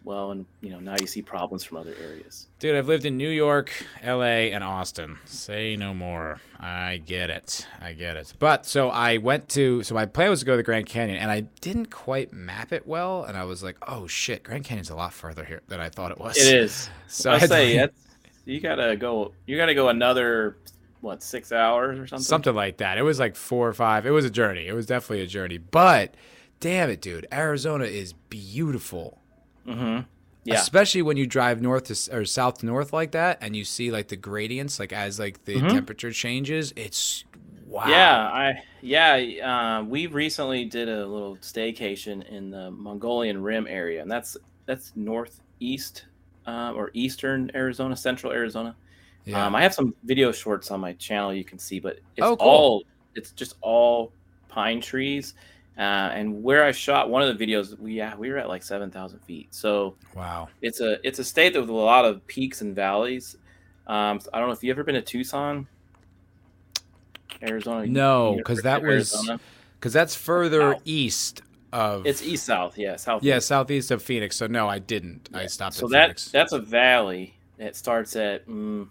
[0.03, 2.47] well, and you know now you see problems from other areas.
[2.59, 3.71] Dude, I've lived in New York,
[4.03, 5.17] LA, and Austin.
[5.25, 6.39] Say no more.
[6.59, 7.67] I get it.
[7.81, 8.33] I get it.
[8.39, 9.83] But so I went to.
[9.83, 12.71] So my plan was to go to the Grand Canyon, and I didn't quite map
[12.71, 13.25] it well.
[13.25, 16.11] And I was like, oh shit, Grand Canyon's a lot further here than I thought
[16.11, 16.37] it was.
[16.37, 16.89] It is.
[17.09, 17.97] So I say that's,
[18.43, 19.31] you gotta go.
[19.45, 20.57] You gotta go another
[21.01, 22.23] what six hours or something.
[22.23, 22.97] something like that.
[22.97, 24.05] It was like four or five.
[24.05, 24.67] It was a journey.
[24.67, 25.57] It was definitely a journey.
[25.57, 26.15] But
[26.59, 29.19] damn it, dude, Arizona is beautiful.
[29.67, 30.01] Mm-hmm.
[30.43, 30.55] Yeah.
[30.55, 33.91] Especially when you drive north to or south to north like that, and you see
[33.91, 35.69] like the gradients, like as like the Mhm.
[35.71, 36.71] temperature changes.
[36.77, 37.25] It's
[37.65, 37.87] wow.
[37.89, 39.79] Yeah, I yeah.
[39.79, 44.93] Uh, we recently did a little staycation in the Mogollon Rim area, and that's that's
[44.95, 46.05] northeast
[46.45, 48.73] uh, or eastern Arizona, central Arizona.
[49.27, 49.45] Yeah.
[49.45, 52.37] Um, I have some video shorts on my channel you can see, but it's Oh,
[52.37, 52.47] cool.
[52.47, 52.83] all
[53.15, 54.11] it's just all
[54.47, 55.33] pine trees.
[55.77, 55.81] Uh,
[56.13, 58.89] and where I shot one of the videos, we yeah we were at like seven
[58.89, 59.53] thousand feet.
[59.53, 60.47] So wow.
[60.61, 63.35] it's a it's a state with a lot of peaks and valleys.
[63.85, 65.67] Um, I don't know if you ever been to Tucson,
[67.41, 67.85] Arizona.
[67.87, 69.29] No, because that of was-
[69.79, 70.81] Because that's further South.
[70.85, 71.41] east
[71.73, 72.05] of.
[72.05, 73.23] it's east south, yeah, south.
[73.23, 74.35] Yeah, southeast of Phoenix.
[74.35, 75.29] So no, I didn't.
[75.33, 76.31] I stopped So at that Phoenix.
[76.31, 77.35] that's a valley.
[77.59, 78.87] It starts at mm,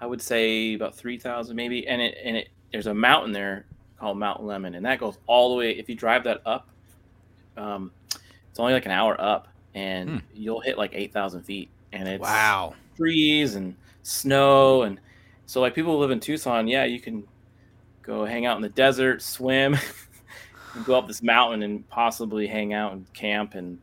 [0.00, 3.66] I would say about three thousand maybe, and it and it there's a mountain there
[3.98, 5.72] called Mount Lemmon, and that goes all the way.
[5.72, 6.68] If you drive that up,
[7.56, 7.92] um,
[8.50, 10.16] it's only like an hour up, and Hmm.
[10.34, 12.74] you'll hit like eight thousand feet, and it's wow.
[12.96, 14.98] trees and snow and
[15.46, 17.24] so like people who live in Tucson, yeah, you can
[18.02, 19.76] go hang out in the desert, swim,
[20.74, 23.78] and go up this mountain and possibly hang out and camp and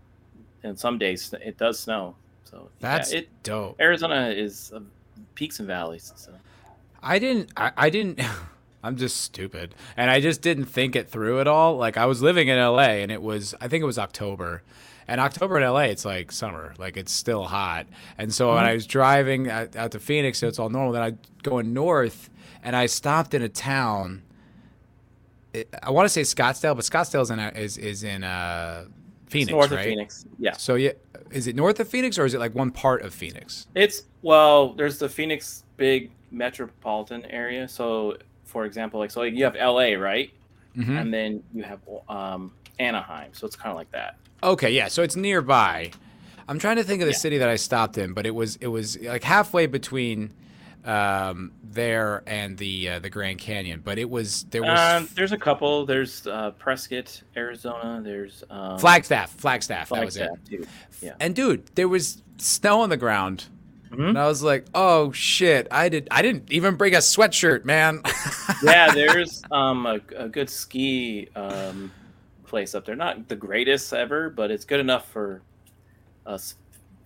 [0.63, 2.15] and some days it does snow.
[2.45, 3.79] So yeah, That's it dope.
[3.81, 4.79] Arizona is uh,
[5.37, 6.11] peaks and valleys.
[6.15, 6.33] So
[7.01, 7.51] I didn't.
[7.55, 8.19] I, I didn't.
[8.83, 11.77] I'm just stupid, and I just didn't think it through at all.
[11.77, 13.55] Like I was living in LA, and it was.
[13.61, 14.63] I think it was October,
[15.07, 16.73] and October in LA, it's like summer.
[16.77, 20.47] Like it's still hot, and so when I was driving out, out to Phoenix, so
[20.47, 20.93] it's all normal.
[20.93, 21.13] Then I
[21.43, 22.29] going north,
[22.63, 24.23] and I stopped in a town.
[25.53, 28.85] It, I want to say Scottsdale, but Scottsdale's in a, is is in uh,
[29.27, 29.79] Phoenix, north right?
[29.79, 30.25] of Phoenix.
[30.39, 30.53] Yeah.
[30.53, 30.91] So yeah,
[31.31, 33.67] is it north of Phoenix or is it like one part of Phoenix?
[33.75, 37.67] It's well, there's the Phoenix big metropolitan area.
[37.67, 40.31] So for example, like so like you have LA, right?
[40.75, 43.31] hmm And then you have um Anaheim.
[43.33, 44.15] So it's kind of like that.
[44.43, 45.91] Okay, yeah, so it's nearby.
[46.47, 47.17] I'm trying to think of the Yeah.
[47.17, 50.31] city that I stopped in, but it was it was like halfway between
[50.87, 53.81] um, there and the uh, the Grand Canyon.
[53.83, 55.85] But it was there was Um, there's a couple.
[55.85, 58.01] There's uh, Prescott, Arizona.
[58.03, 60.29] There's um, Flagstaff, Flagstaff, that was it.
[61.01, 61.13] Yeah.
[61.19, 63.45] And dude, there was snow on the ground,
[63.91, 64.09] Mhm.
[64.09, 68.01] and I was like, oh shit, I did I didn't even bring a sweatshirt, man.
[68.63, 71.91] yeah, there's um a, a good ski um
[72.45, 72.95] place up there.
[72.95, 75.41] Not the greatest ever, but it's good enough for
[76.25, 76.55] us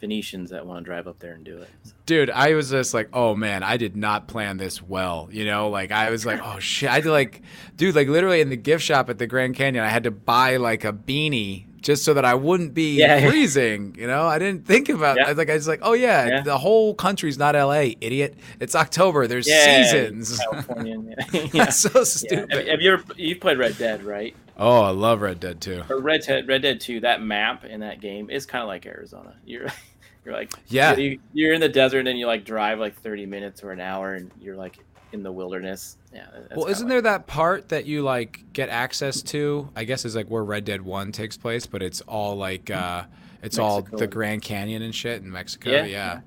[0.02, 1.70] Phoenicians that want to drive up there and do it.
[2.06, 5.70] dude i was just like oh man i did not plan this well you know
[5.70, 7.42] like i was like oh shit i to like
[7.78, 10.58] dude like literally in the gift shop at the grand canyon i had to buy
[10.58, 13.30] like a beanie just so that i wouldn't be Yeah, yeah.
[13.30, 15.26] freezing you know i didn't think about Yeah.
[15.26, 16.42] I was like i was like oh yeah, Yeah.
[16.42, 17.72] the whole country's not la
[18.02, 20.40] idiot it's october there's seasons
[20.84, 21.46] yeah.
[21.54, 24.36] that's so stupid Have, have you ever you played Red Dead, right?
[24.58, 25.86] Oh, I love Red Dead 2.
[25.88, 28.86] But Red Dead, Red Dead Two, that map in that game is kind of like
[28.86, 29.36] Arizona.
[29.44, 29.68] You're
[30.26, 30.96] you're like Yeah.
[30.96, 34.14] you, you're in the desert and you like drive like 30 minutes or an hour
[34.14, 34.78] and you're like
[35.14, 35.98] in the wilderness.
[36.14, 36.26] Yeah.
[36.56, 39.70] Well, isn't like- there that part that you like get access to?
[39.76, 43.04] I guess is like where Red Dead One takes place, but it's all like uh
[43.44, 45.72] it's all the Grand Canyon and shit in Mexico.
[45.72, 46.20] Yeah, Yeah, yeah.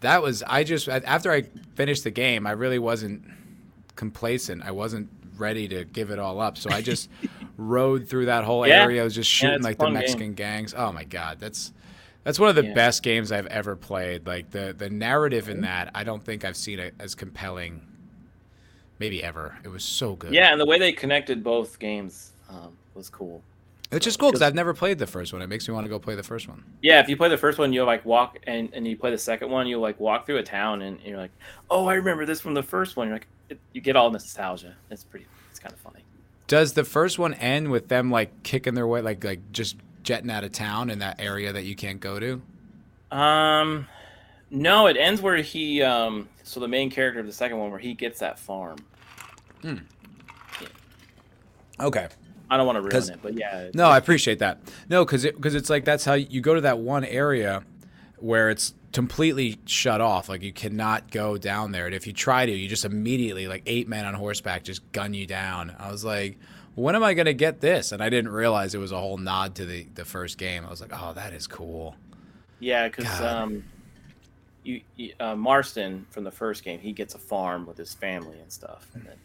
[0.00, 1.42] That was I just after I
[1.74, 3.22] finished the game, I really wasn't
[3.96, 4.62] complacent.
[4.62, 7.08] I wasn't ready to give it all up, so I just
[7.56, 8.82] rode through that whole Yeah.
[8.82, 9.00] area.
[9.00, 10.00] I was just shooting like the fun game.
[10.00, 10.74] Mexican gangs.
[10.76, 11.72] Oh my god, that's
[12.24, 12.74] that's one of the Yeah.
[12.74, 14.26] best games I've ever played.
[14.26, 17.82] Like the the narrative in that, I don't think I've seen it as compelling.
[18.98, 19.56] Maybe ever.
[19.62, 20.32] It was so good.
[20.34, 23.42] Yeah, and the way they connected both games um, was cool.
[23.92, 25.40] It's just cool because I've never played the first one.
[25.40, 26.62] It makes me want to go play the first one.
[26.82, 29.16] Yeah, if you play the first one, you'll like walk and, and you play the
[29.18, 31.30] second one, you'll like walk through a town and you're like,
[31.70, 33.06] oh, I remember this from the first one.
[33.08, 34.74] You're like, it, you get all nostalgia.
[34.90, 35.26] It's pretty.
[35.50, 36.00] It's kind of funny.
[36.48, 39.76] Does the first one end with them like kicking their way, like like just
[40.08, 42.40] jetting out of town in that area that you can't go to?
[43.14, 43.86] Um,
[44.50, 46.30] no, it ends where he um.
[46.44, 48.78] So the main character of the second one, where he gets that farm.
[49.60, 49.76] hmm
[51.78, 52.08] Okay.
[52.50, 53.68] I don't want to ruin 'Cause- it, but yeah.
[53.74, 54.60] No, I appreciate that.
[54.88, 57.62] No, because because it's like that's how you go to that one area
[58.16, 60.30] where it's completely shut off.
[60.30, 63.62] Like you cannot go down there, and if you try to, you just immediately like
[63.66, 65.76] eight men on horseback just gun you down.
[65.78, 66.38] I was like,
[66.78, 67.92] when am I gonna get this?
[67.92, 70.64] And I didn't realize it was a whole nod to the the first game.
[70.64, 71.96] I was like, oh, that is cool.
[72.60, 73.62] Yeah, because um,
[74.64, 78.38] you, you uh, Marston from the first game, he gets a farm with his family
[78.40, 79.16] and stuff, and then,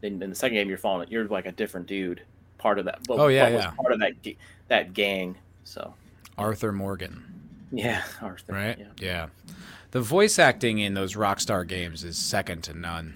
[0.00, 2.22] then in the second game, you're following You're like a different dude,
[2.58, 3.00] part of that.
[3.06, 3.70] But, Oh, yeah, yeah.
[3.72, 4.12] part of that
[4.68, 5.36] that gang.
[5.64, 5.94] So
[6.38, 7.22] Arthur Morgan.
[7.70, 8.52] yeah, Arthur.
[8.54, 8.78] right?
[8.78, 8.86] Yeah.
[8.98, 9.54] Yeah.
[9.90, 13.14] The voice acting in those Rockstar games is second to none.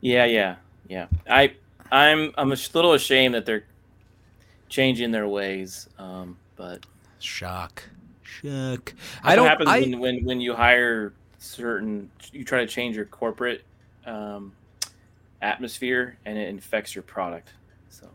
[0.00, 0.54] yeah, yeah,
[0.88, 1.06] yeah.
[1.28, 1.54] I
[1.92, 3.64] I'm I'm a little ashamed that they're
[4.68, 6.84] changing their ways, um, but
[7.20, 7.84] Shock.
[8.22, 8.94] Shock.
[9.22, 9.44] I don't.
[9.44, 13.62] What happens I, when, when when you hire certain, you try to change your corporate
[14.06, 14.52] um,
[15.42, 17.50] atmosphere, and it infects your product.
[17.90, 18.08] So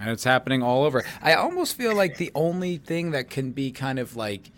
[0.00, 1.04] and it's happening all over.
[1.22, 4.50] I almost feel like the only thing that can be kind of like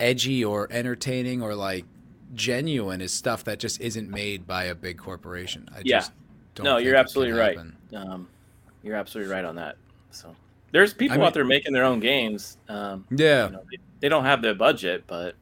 [0.00, 1.84] edgy or entertaining or like
[2.34, 5.68] genuine is stuff that just isn't made by a big corporation.
[5.72, 6.00] I Yeah.
[6.00, 6.12] just
[6.62, 7.58] no, you're absolutely right.
[7.94, 8.28] Um,
[8.82, 9.76] you're absolutely right on that.
[10.10, 10.34] So
[10.72, 12.58] there's people mean- out there making their own games.
[12.68, 13.46] Um, Yeah.
[13.46, 15.34] you know, they, they don't have the budget, but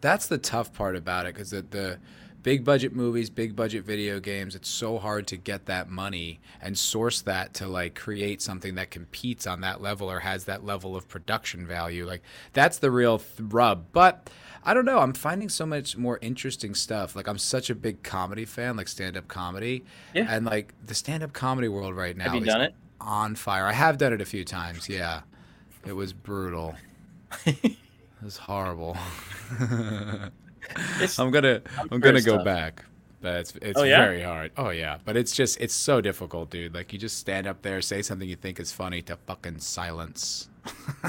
[0.00, 1.98] That's the tough part about it because the, the
[2.42, 6.76] big budget movies, big budget video games, it's so hard to get that money and
[6.76, 10.96] source that to like create something that competes on that level or has that level
[10.96, 12.06] of production value.
[12.06, 12.22] Like
[12.54, 13.84] that's the real th- rub.
[13.92, 14.30] But
[14.64, 14.98] I don't know.
[14.98, 17.16] I'm finding so much more interesting stuff.
[17.16, 19.84] Like I'm such a big comedy fan, like stand up comedy.
[20.14, 20.26] Yeah.
[20.28, 22.74] And like the stand up comedy world right now have you is done it?
[23.00, 23.64] on fire.
[23.66, 24.88] I have done it a few times.
[24.88, 25.22] Yeah.
[25.86, 26.74] It was brutal.
[27.46, 27.76] it
[28.22, 28.96] was horrible.
[31.00, 32.44] It's, I'm gonna I'm I'm, gonna go tough.
[32.44, 32.84] back.
[33.22, 33.98] But it's it's Oh, yeah?
[34.04, 34.52] very hard.
[34.56, 36.74] Oh yeah, but it's just it's so difficult, dude.
[36.74, 40.48] Like you just stand up there, say something you think is funny to fucking silence.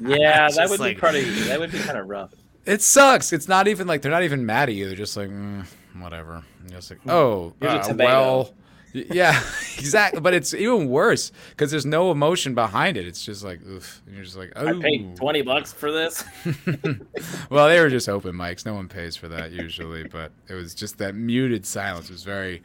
[0.00, 1.22] yeah, that would like- be pretty.
[1.44, 2.32] That would be kind of rough.
[2.64, 3.32] It sucks.
[3.32, 4.86] It's not even like they're not even mad at you.
[4.86, 5.66] They're just like mm,
[5.98, 6.42] whatever.
[6.60, 8.54] And you're just like oh uh, well.
[8.92, 9.38] Yeah,
[9.78, 10.20] exactly.
[10.20, 13.06] But it's even worse because there's no emotion behind it.
[13.06, 14.02] It's just like, oof.
[14.06, 14.68] And you're just like, oh.
[14.68, 16.24] I paid twenty bucks for this.
[17.50, 18.66] well, they were just open mics.
[18.66, 22.10] No one pays for that usually, but it was just that muted silence.
[22.10, 22.62] It was very, it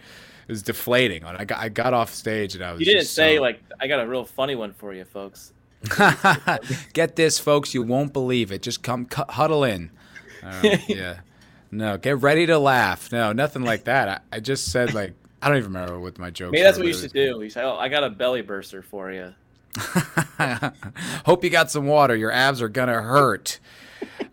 [0.49, 1.23] was deflating.
[1.23, 2.81] I got, I got off stage and I was.
[2.81, 5.53] You didn't just say so- like I got a real funny one for you, folks.
[6.93, 7.73] Get this, folks.
[7.73, 8.61] You won't believe it.
[8.61, 9.91] Just come, cu- huddle in.
[10.43, 11.19] Uh, yeah.
[11.71, 13.11] No, get ready to laugh.
[13.11, 14.07] No, nothing like that.
[14.31, 16.51] I, I just said like I don't even remember what my joke.
[16.51, 17.41] Maybe that's what you should do.
[17.41, 19.33] You say, "Oh, I got a belly burster for you."
[21.25, 22.15] Hope you got some water.
[22.15, 23.59] Your abs are gonna hurt.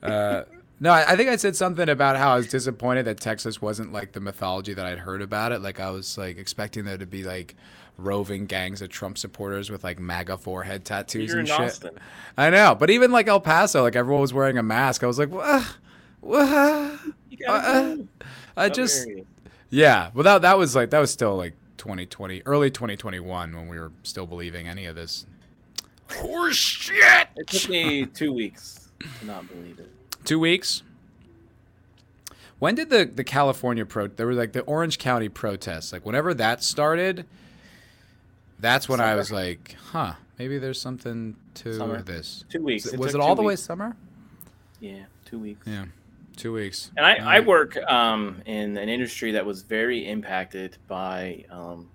[0.03, 0.45] Uh,
[0.81, 3.93] no, I, I think I said something about how I was disappointed that Texas wasn't
[3.93, 5.61] like the mythology that I'd heard about it.
[5.61, 7.55] Like I was like expecting there to be like
[7.97, 11.61] roving gangs of Trump supporters with like MAGA forehead tattoos You're and shit.
[11.61, 11.99] Austin.
[12.37, 15.05] I know, but even like El Paso, like everyone was wearing a mask.
[15.05, 15.65] I was like, what?
[16.21, 16.99] What?
[17.47, 17.97] Uh.
[18.57, 19.07] I just
[19.71, 20.11] yeah.
[20.15, 23.93] Well, that that was like that was still like 2020, early 2021 when we were
[24.03, 25.27] still believing any of this.
[26.11, 27.29] Horse shit.
[27.37, 28.91] It took me two weeks
[29.21, 29.91] to not believe it.
[30.25, 30.83] Two weeks.
[32.59, 34.07] When did the the California pro?
[34.07, 35.93] There were like the Orange County protests.
[35.93, 37.27] Like whenever that started,
[38.59, 42.03] that's when I was like, huh, maybe there's something to Summer.
[42.03, 42.45] this.
[42.49, 42.91] Two weeks.
[42.93, 43.97] Was it all the way summer?
[44.81, 45.67] Yeah, two weeks.
[45.67, 45.87] Yeah,
[46.37, 46.91] two weeks.
[46.97, 51.89] And I, I work um, in an industry that was very impacted by um,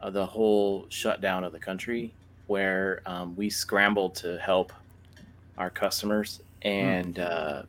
[0.00, 2.12] of the whole shutdown of the country,
[2.46, 4.72] where um, we scrambled to help
[5.58, 7.62] our customers, and uh,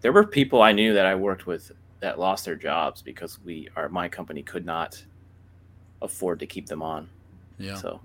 [0.00, 3.68] there were people I knew that I worked with that lost their jobs because we
[3.76, 5.02] our my company could not
[6.02, 7.08] afford to keep them on.
[7.58, 7.76] Yeah.
[7.76, 8.00] So,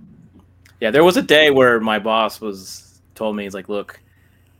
[0.80, 4.00] yeah, there was a day where my boss was told me he's like, "Look,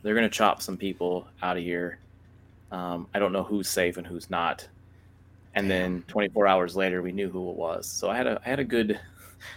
[0.02, 1.98] they're gonna chop some people out of here.
[2.70, 4.66] Um, I don't know who's safe and who's not."
[5.54, 7.86] And then 24 hours later, we knew who it was.
[7.86, 8.98] So I had a I had a good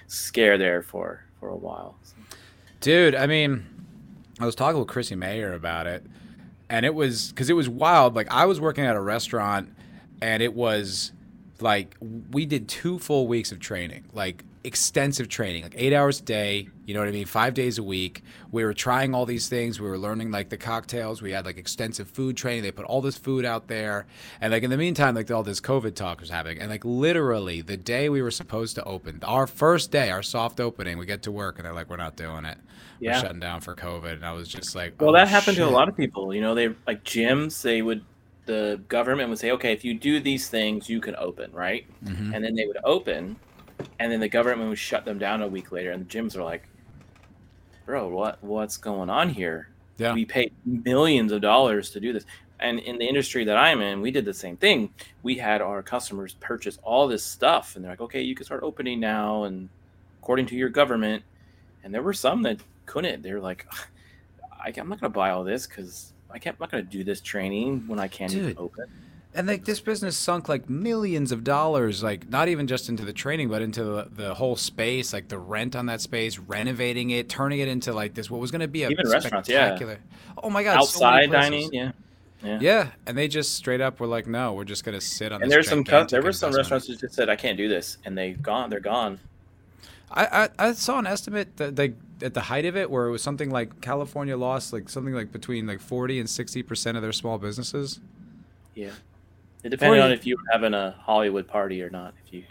[0.08, 1.96] scare there for for a while.
[2.04, 2.16] So.
[2.80, 3.64] Dude, I mean,
[4.40, 6.04] I was talking with Chrissie Mayr about it,
[6.70, 8.16] and it was because it was wild.
[8.16, 9.70] Like I was working at a restaurant,
[10.22, 11.12] and it was
[11.62, 11.96] like
[12.32, 16.68] we did two full weeks of training, like extensive training, like eight hours a day.
[16.86, 17.26] You know what I mean?
[17.26, 18.24] Five days a week.
[18.52, 19.80] We were trying all these things.
[19.80, 21.22] We were learning like the cocktails.
[21.22, 22.64] We had like extensive food training.
[22.64, 24.06] They put all this food out there,
[24.40, 26.60] and like in the meantime, like all this COVID talk was happening.
[26.60, 30.60] And like literally the day we were supposed to open, our first day, our soft
[30.60, 32.58] opening, we get to work, and they're like, "We're not doing it.
[33.00, 33.16] Yeah.
[33.16, 35.66] We're shutting down for COVID." And I was just like, Well, "Oh, that happened to
[35.66, 36.34] a lot of people.
[36.34, 37.62] You know, they like gyms.
[37.62, 38.04] They would
[38.46, 41.86] the government would say, "Okay, if you do these things, you can open," right?
[42.04, 42.34] Mhm.
[42.34, 43.36] And then they would open,
[44.00, 46.44] and then the government would shut them down a week later, and the gyms are
[46.44, 46.64] like,
[47.86, 49.70] "Bro, what what's going on here?
[49.98, 50.14] Yeah.
[50.14, 52.26] We paid millions of dollars to do this."
[52.60, 54.94] And in the industry that I'm in, we did the same thing.
[55.24, 58.64] We had our customers purchase all this stuff, and they're like, "Okay, you can start
[58.64, 59.70] opening now," and
[60.22, 61.24] according to your government.
[61.84, 63.24] And there were some that couldn't.
[63.24, 63.66] They're like,
[64.64, 66.56] I'm not going to buy all this because I can't.
[66.60, 68.86] I'm not going to do this training when I can't even open.
[69.34, 73.14] And like this business sunk like millions of dollars, like not even just into the
[73.14, 77.30] training, but into the, the whole space, like the rent on that space, renovating it,
[77.30, 79.68] turning it into like this what was going to be a Even restaurants, yeah.
[79.68, 80.00] spectacular.
[80.44, 81.50] Oh my god, so Outside places.
[81.50, 81.92] dining, yeah.
[82.44, 82.58] Yeah.
[82.60, 85.44] Yeah, and they just straight up were like, no, we're just going to sit on.
[85.44, 88.00] And this there's some there were some restaurants that just said I can't do this,
[88.04, 88.70] and they've gone.
[88.70, 89.20] They're gone.
[90.12, 93.12] I, I I saw an estimate that like at the height of it, where it
[93.12, 97.04] was something like California lost like something like between like forty and sixty percent of
[97.04, 98.00] their small businesses.
[98.76, 98.92] Yeah.
[99.64, 102.14] It depended Or on if you were having a Hollywood party or not.
[102.26, 102.44] If you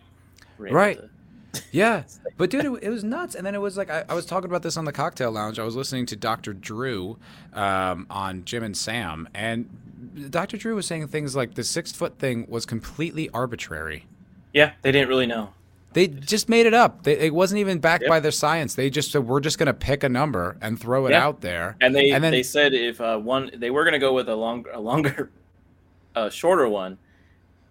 [0.58, 0.98] Right.
[0.98, 1.10] to-
[1.72, 2.04] Yeah,
[2.36, 3.34] but dude, it, it was nuts.
[3.34, 5.58] And then it was like I, I was talking about this on the cocktail lounge.
[5.58, 6.52] I was listening to Dr.
[6.52, 7.18] Drew
[7.54, 10.56] um, on Jim and Sam, and Dr.
[10.56, 14.06] Drew was saying things like the six foot thing was completely arbitrary.
[14.52, 15.50] Yeah, they didn't really know.
[15.92, 17.02] They just made it up.
[17.02, 18.08] They, it wasn't even backed Yep.
[18.08, 18.74] by their science.
[18.76, 21.24] They just said we're just going to pick a number and throw it Yeah.
[21.24, 21.76] out there.
[21.80, 24.36] And they And then- they said if uh, one they were gonna go with a
[24.36, 25.30] long a longer,
[26.14, 26.96] uh, shorter one,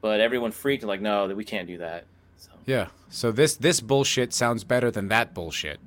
[0.02, 2.06] but everyone freaked like no that we can't do that.
[2.38, 2.88] So Yeah.
[3.10, 5.80] So this this bullshit sounds better than that bullshit.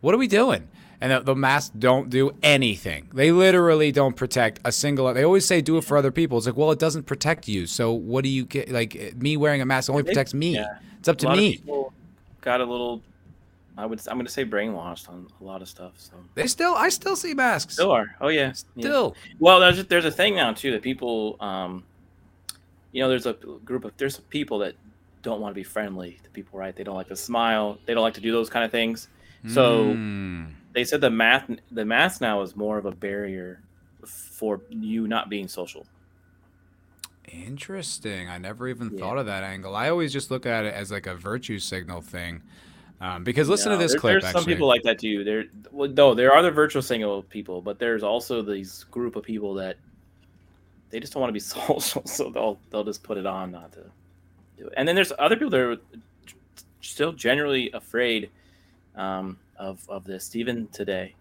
[0.00, 0.68] What are we doing?
[1.00, 3.08] And the, the masks don't do anything.
[3.12, 5.12] They literally don't protect a single.
[5.12, 6.38] They always say do it for other people.
[6.38, 7.66] It's like, well, it doesn't protect you.
[7.66, 8.70] So what do you get?
[8.70, 10.54] Like me wearing a mask only They- protects me.
[10.54, 10.78] yeah.
[10.98, 11.56] It's up a to lot of me.
[11.56, 11.92] people
[12.40, 13.02] got a little.
[13.78, 15.92] I would I'm gonna say brainwashed on a lot of stuff.
[15.98, 17.74] So They still, I still see masks.
[17.74, 18.16] still are.
[18.22, 18.52] Oh yeah.
[18.74, 18.82] yeah.
[18.82, 19.14] Still.
[19.38, 21.84] Well, there's there's a thing now too that people, um,
[22.92, 24.74] you know, there's a group of there's people that
[25.22, 26.74] don't want to be friendly to people, right?
[26.74, 27.78] They don't like to smile.
[27.84, 29.08] They don't like to do those kind of things.
[29.48, 30.52] So Mm.
[30.76, 33.62] They said the math the math now is more of a barrier
[34.04, 35.86] for you not being social.
[37.32, 38.28] Interesting.
[38.28, 39.00] I never even Yeah.
[39.00, 39.74] thought of that angle.
[39.74, 42.42] I always just look at it as like a virtue signal thing.
[43.00, 44.12] Um, because listen No, to this there- clip.
[44.14, 44.40] There's actually.
[44.42, 45.24] some people like that too.
[45.24, 49.22] There, well, no, there are the virtual single people, but there's also these group of
[49.24, 49.76] people that
[50.90, 51.40] they just don't want to be
[51.80, 53.80] social, so they'll they'll just put it on not to
[54.58, 54.74] do it.
[54.76, 55.76] And then there's other people that are
[56.82, 58.30] still generally afraid
[58.94, 61.16] um, of of this, even today,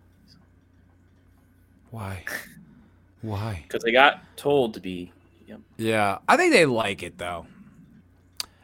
[1.91, 2.23] Why?
[3.21, 3.65] Why?
[3.67, 5.11] because they got told to be
[5.47, 7.47] yep, Yeah, I think they like it though.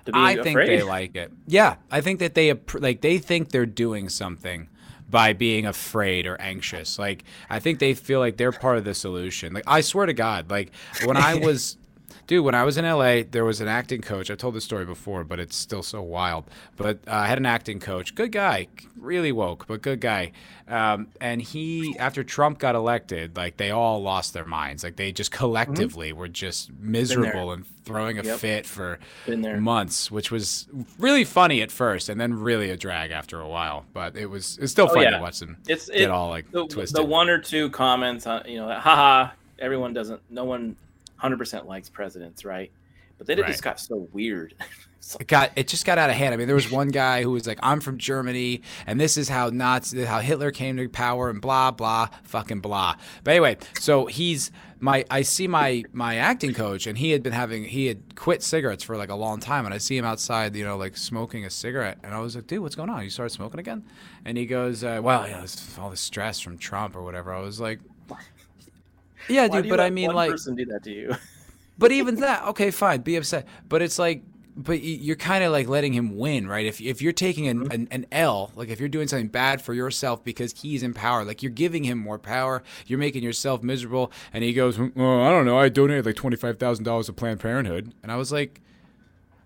[0.05, 0.43] to be I afraid.
[0.43, 1.31] think they like it.
[1.47, 4.67] Yeah, I think that they like they think they're doing something
[5.09, 6.97] by being afraid or anxious.
[6.99, 9.53] Like I think they feel like they're part of the solution.
[9.53, 10.71] Like I swear to God, like
[11.03, 11.77] when I was
[12.27, 14.31] Dude, when I was in LA, there was an acting coach.
[14.31, 16.45] I told this story before, but it's still so wild.
[16.77, 18.67] But uh, I had an acting coach, good guy,
[18.97, 20.31] really woke, but good guy.
[20.67, 24.83] Um, and he, after Trump got elected, like they all lost their minds.
[24.83, 28.39] Like they just collectively were just miserable and throwing a Yep.
[28.39, 30.67] fit for months, which was
[30.97, 33.85] really funny at first, and then really a drag after a while.
[33.93, 35.17] But it was it's still Oh, funny yeah.
[35.17, 36.95] to watch them It's get it, all like the, twisted.
[36.95, 40.75] the one or two comments on you know, haha, everyone doesn't, no one,
[41.21, 42.71] hundred percent likes presidents, right?
[43.21, 43.51] but then it right.
[43.51, 44.55] just got so weird.
[45.19, 46.33] it got it just got out of hand.
[46.33, 49.29] I mean, there was one guy who was like, "I'm from Germany, and this is
[49.29, 54.07] how Nazi, how Hitler came to power, and blah blah, fucking blah." But anyway, so
[54.07, 54.49] he's
[54.79, 58.41] my I see my my acting coach, and he had been having he had quit
[58.41, 61.45] cigarettes for like a long time, and I see him outside, you know, like smoking
[61.45, 63.03] a cigarette, and I was like, "Dude, what's going on?
[63.03, 63.85] You started smoking again?"
[64.25, 65.45] And he goes, uh, "Well, you know,
[65.77, 67.81] all the stress from Trump or whatever." I was like,
[69.29, 71.15] "Yeah, dude, but I mean, like, person do that to you."
[71.77, 74.23] but even that, okay, fine, be upset, but it's like
[74.55, 76.65] but you're kind of like letting him win, right?
[76.65, 77.71] If if you're taking an, mm-hmm.
[77.71, 81.23] an, an, L, like if you're doing something bad for yourself because he's in power,
[81.23, 84.11] like you're giving him more power, you're making yourself miserable.
[84.33, 87.13] And he goes, well, I don't know, I donated like twenty five thousand dollars to
[87.13, 88.61] Planned Parenthood, and I was like.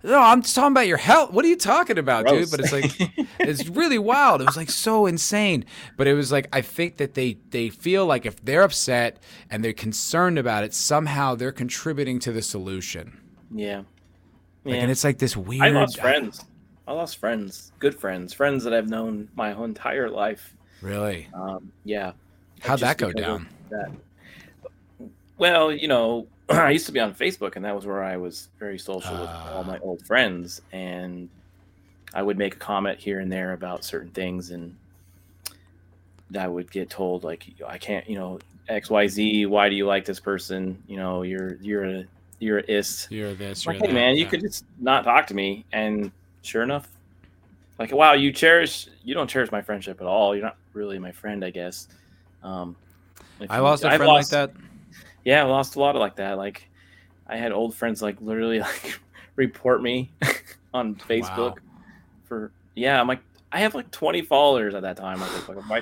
[0.05, 1.31] No, I'm just talking about your health.
[1.31, 2.51] What are you talking about, Gross.
[2.51, 2.51] dude?
[2.51, 4.41] But it's like it's really wild.
[4.41, 5.65] It was like so insane.
[5.97, 9.17] But it was like I think that they they feel like if they're upset
[9.49, 13.19] and they're concerned about it, somehow they're contributing to the solution.
[13.51, 13.79] Yeah.
[14.63, 14.81] Like, yeah.
[14.81, 15.63] and it's like this weird.
[15.63, 16.45] I lost friends.
[16.87, 20.55] I lost friends, good friends, friends that I've known my whole entire life.
[20.81, 21.27] Really?
[21.33, 22.11] Um, yeah.
[22.59, 23.47] How'd that go down?
[23.71, 23.91] That.
[25.39, 28.49] Well, you know, I used to be on Facebook, and that was where I was
[28.59, 31.29] very social uh, with all my old friends, and
[32.13, 34.75] I would make a comment here and there about certain things, and
[36.31, 39.45] that would get told like, I can't, you know, X Y Z.
[39.45, 40.81] Why do you like this person?
[40.87, 42.05] You know, you're you're a
[42.39, 43.11] you're a ist.
[43.11, 43.65] You're this.
[43.65, 46.87] You're hey, that, man, you could just not talk to me, and sure enough,
[47.79, 48.87] like, wow, you cherish.
[49.03, 50.35] You don't cherish my friendship at all.
[50.35, 51.87] You're not really my friend, I guess.
[52.43, 52.75] Um,
[53.49, 54.61] I lost a friend lost, like that.
[55.25, 56.37] Yeah, I lost a lot of like that.
[56.37, 56.69] Like,
[57.27, 58.99] I had old friends like literally like
[59.35, 60.11] report me
[60.73, 61.55] on Facebook wow.
[62.23, 62.99] for yeah.
[63.01, 63.21] I'm like,
[63.51, 65.19] I have like 20 followers at that time.
[65.19, 65.29] Like,
[65.69, 65.81] why,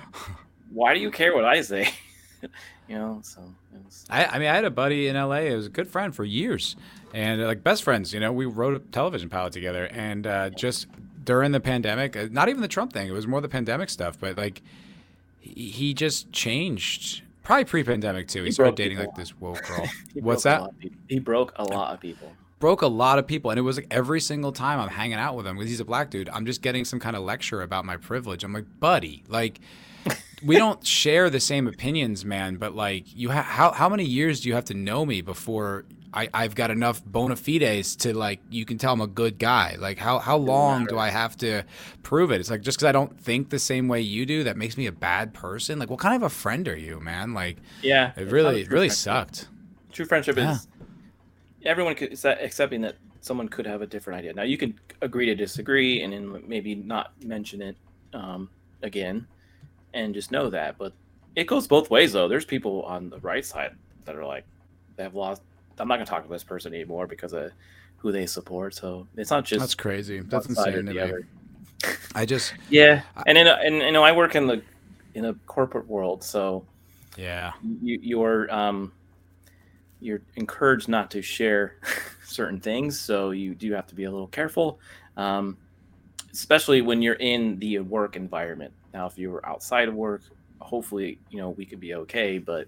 [0.71, 1.89] why do you care what I say?
[2.87, 3.41] you know, so
[3.83, 4.05] was...
[4.09, 5.37] I, I mean, I had a buddy in LA.
[5.37, 6.75] It was a good friend for years,
[7.13, 8.13] and uh, like best friends.
[8.13, 10.87] You know, we wrote a television pilot together, and uh, just
[11.23, 13.07] during the pandemic, uh, not even the Trump thing.
[13.07, 14.61] It was more the pandemic stuff, but like
[15.39, 17.23] he just changed.
[17.43, 18.39] Probably pre-pandemic too.
[18.41, 19.11] He, he started dating people.
[19.11, 19.87] like this woke girl.
[20.15, 20.69] What's that?
[21.09, 23.87] He broke a lot of people broke a lot of people and it was like
[23.91, 26.61] every single time i'm hanging out with him because he's a black dude i'm just
[26.61, 29.59] getting some kind of lecture about my privilege i'm like buddy like
[30.43, 32.57] we don't share the same opinions, man.
[32.57, 35.85] But like, you ha- how how many years do you have to know me before
[36.13, 39.75] I I've got enough bona fides to like you can tell I'm a good guy?
[39.79, 41.63] Like, how how long do I have to
[42.03, 42.39] prove it?
[42.39, 44.87] It's like just because I don't think the same way you do, that makes me
[44.87, 45.79] a bad person.
[45.79, 47.33] Like, what kind of a friend are you, man?
[47.33, 49.47] Like, yeah, it really it really sucked.
[49.91, 50.53] True friendship yeah.
[50.53, 50.67] is
[51.65, 54.33] everyone could is accepting that someone could have a different idea.
[54.33, 57.77] Now you can agree to disagree and then maybe not mention it
[58.13, 58.49] um,
[58.81, 59.25] again
[59.93, 60.77] and just know that.
[60.77, 60.93] But
[61.35, 62.27] it goes both ways though.
[62.27, 64.45] There's people on the right side that are like
[64.95, 65.41] they have lost.
[65.79, 67.51] I'm not gonna talk to this person anymore because of
[67.97, 68.75] who they support.
[68.75, 70.19] So it's not just that's crazy.
[70.19, 70.99] That's insane to me.
[70.99, 71.27] Other.
[72.15, 74.61] I just yeah, and in and you know I work in the
[75.15, 76.65] in a corporate world, so
[77.17, 78.91] yeah, you you're um
[79.99, 81.77] you're encouraged not to share
[82.25, 84.79] certain things, so you do have to be a little careful,
[85.15, 85.57] um,
[86.33, 88.73] especially when you're in the work environment.
[88.93, 90.21] Now, if you were outside of work,
[90.59, 92.37] hopefully, you know, we could be okay.
[92.37, 92.67] But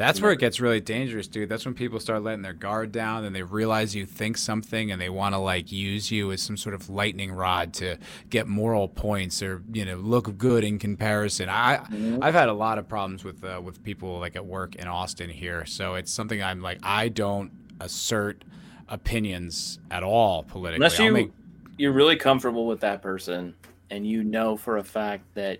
[0.00, 1.48] that's where it gets really dangerous, dude.
[1.48, 5.00] That's when people start letting their guard down and they realize you think something and
[5.00, 7.98] they want to like use you as some sort of lightning rod to
[8.30, 11.48] get moral points or you know look good in comparison.
[11.48, 11.84] I.
[12.22, 15.28] I've had a lot of problems with uh, with people like at work in Austin
[15.28, 18.44] here, so it's something I'm like I don't assert
[18.88, 20.76] opinions at all politically.
[20.76, 21.30] Unless you make...
[21.76, 23.54] you're really comfortable with that person
[23.90, 25.58] and you know for a fact that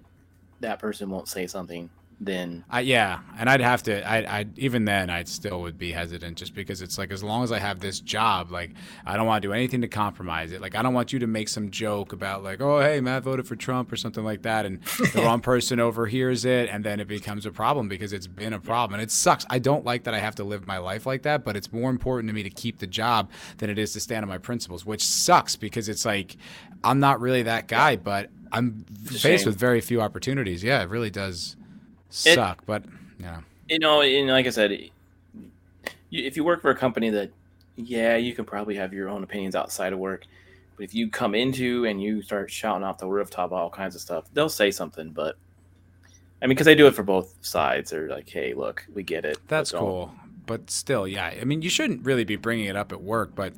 [0.61, 1.91] that person won't say something
[2.21, 5.93] then I, yeah and i'd have to I, I even then i still would be
[5.93, 8.73] hesitant just because it's like as long as i have this job like
[9.07, 10.61] i don't want to do anything to compromise it.
[10.61, 13.47] Like i don't want you to make some joke about like oh hey matt voted
[13.47, 14.83] for trump or something like that and
[15.15, 18.61] the wrong person overhears it and then it becomes a problem because it's been a
[18.61, 18.95] problem.
[18.95, 19.47] And it sucks.
[19.49, 21.89] I don't like that i have to live my life like that but it's more
[21.89, 24.85] important to me to keep the job than it is to stand on my principles
[24.85, 26.37] which sucks because it's like
[26.85, 30.63] i'm not really that guy but i'm faced with very few opportunities.
[30.63, 31.57] Yeah it really does
[32.11, 32.85] suck, it, but
[33.19, 33.41] yeah.
[33.69, 34.91] You know, and like I said,
[36.11, 37.31] if you work for a company that,
[37.77, 40.25] yeah, you can probably have your own opinions outside of work.
[40.77, 44.01] But if you come into and you start shouting off the rooftop all kinds of
[44.01, 45.11] stuff, they'll say something.
[45.11, 45.37] But
[46.43, 47.91] I mean, because they do it for both sides.
[47.91, 50.13] They're like, "Hey, look, we get it." That's cool,
[50.47, 51.27] but still, yeah.
[51.27, 53.53] I mean, you shouldn't really be bringing it up at work, but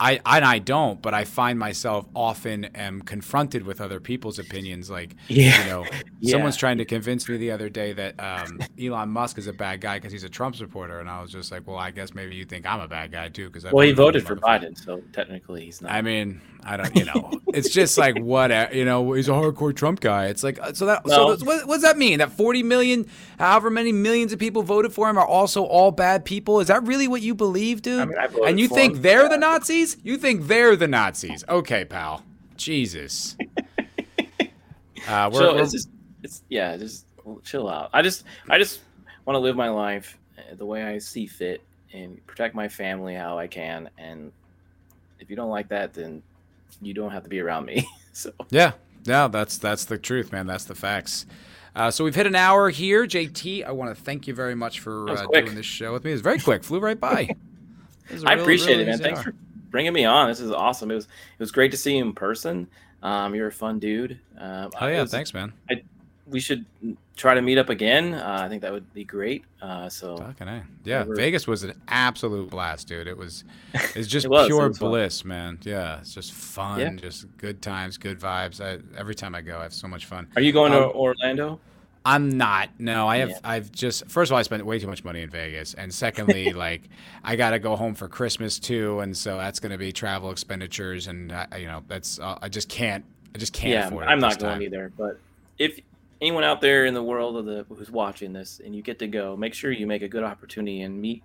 [0.00, 4.90] I and I don't, but I find myself often am confronted with other people's opinions.
[4.90, 5.62] Like, Yeah.
[5.62, 5.86] you know,
[6.20, 6.32] Yeah.
[6.32, 9.80] someone's trying to convince me the other day that um, Elon Musk is a bad
[9.80, 12.34] guy because he's a Trump supporter, and I was just like, well, I guess maybe
[12.34, 15.64] you think I'm a bad guy too because Well, he voted for Biden, so technically
[15.66, 15.92] he's not.
[15.92, 19.74] I mean, I don't, you know, it's just like what, you know, he's a hardcore
[19.74, 20.26] Trump guy.
[20.26, 22.18] It's like, uh, so that, so what, what does that mean?
[22.18, 23.08] That 40 million,
[23.38, 26.60] however many millions of people voted for him are also all bad people?
[26.60, 28.00] Is that really what you believe, dude?
[28.00, 29.02] I mean, I voted and you for think him.
[29.02, 29.96] they're the Nazis?
[30.02, 31.44] You think they're the Nazis?
[31.48, 32.24] Okay, pal.
[32.56, 33.36] Jesus.
[35.08, 35.88] Uh, we're, so we're- it's just,
[36.22, 37.06] it's yeah, just
[37.42, 37.90] chill out.
[37.92, 38.82] I just, I just
[39.24, 41.60] want to live my life uh, the way I see fit
[41.92, 43.90] and protect my family how I can.
[43.98, 44.30] And
[45.18, 46.22] if you don't like that, then
[46.80, 47.86] you don't have to be around me.
[48.12, 48.72] so Yeah,
[49.04, 50.46] yeah, that's that's the truth, man.
[50.46, 51.26] That's the facts.
[51.74, 53.64] Uh, so we've hit an hour here, JT.
[53.66, 56.12] I want to thank you very much for uh, doing this show with me.
[56.12, 57.28] It's very quick, flew right by.
[58.10, 58.98] It was real- appreciate really it, man.
[58.98, 59.24] Thanks hour.
[59.26, 59.34] for
[59.70, 60.28] bringing me on.
[60.28, 60.90] This is awesome.
[60.90, 62.66] It was, it was great to see you in person.
[63.02, 64.18] Um, you're a fun dude.
[64.36, 65.52] Um, Oh yeah, was- thanks, man.
[65.70, 65.82] I,
[66.26, 66.66] We should
[67.16, 68.14] try to meet up again.
[68.14, 69.44] Uh, I think that would be great.
[69.60, 70.16] Uh, so.
[70.84, 71.14] Yeah, Whatever.
[71.16, 73.06] Vegas was an absolute blast, dude.
[73.06, 73.44] It was
[73.94, 74.88] it's just It was, it pure fun.
[74.90, 75.58] bliss, man.
[75.62, 76.90] Yeah, it's just fun, Yeah.
[76.94, 78.60] just good times, good vibes.
[78.64, 80.28] I, every time I go, I have so much fun.
[80.36, 81.60] are you going to Um, Orlando?
[82.04, 82.70] I'm not.
[82.80, 83.28] No, I have.
[83.30, 83.38] Yeah.
[83.44, 84.08] I've just.
[84.10, 86.82] First of all, I spent way too much money in Vegas, and secondly, like
[87.22, 90.32] I got to go home for Christmas too, and so that's going to be travel
[90.32, 92.18] expenditures, and uh, you know that's.
[92.18, 93.04] Uh, I just can't.
[93.36, 94.06] I just can't yeah, afford it.
[94.08, 94.62] I'm not going time.
[94.62, 94.92] either.
[94.98, 95.20] But
[95.60, 95.78] if
[96.22, 99.06] anyone out there in the world of the who's watching this and you get to
[99.08, 101.22] go, make sure you make a good opportunity and meet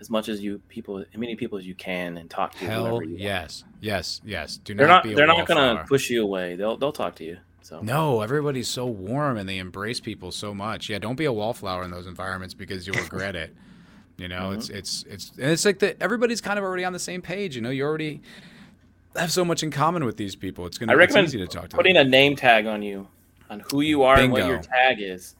[0.00, 2.84] as much as you people, as many people as you can, and talk to Hell
[2.86, 3.08] you want.
[3.18, 4.58] yes, yes, yes.
[4.58, 5.04] Do They're not.
[5.06, 5.16] not.
[5.16, 6.54] They're not going to push you away.
[6.56, 7.38] They'll they'll talk to you.
[7.62, 10.90] So No, everybody's so warm and they embrace people so much.
[10.90, 13.54] Yeah, don't be a wallflower in those environments because you'll regret it.
[14.18, 14.58] You know, Mm-hmm.
[14.58, 17.56] it's it's it's and it's like that everybody's kind of already on the same page.
[17.56, 18.20] You know, you already
[19.16, 20.66] have so much in common with these people.
[20.66, 21.68] It's gonna I recommend easy to talk to.
[21.70, 21.76] Them.
[21.78, 22.06] Putting them.
[22.06, 23.08] a name tag on you,
[23.54, 25.34] on who you are and what your tag is,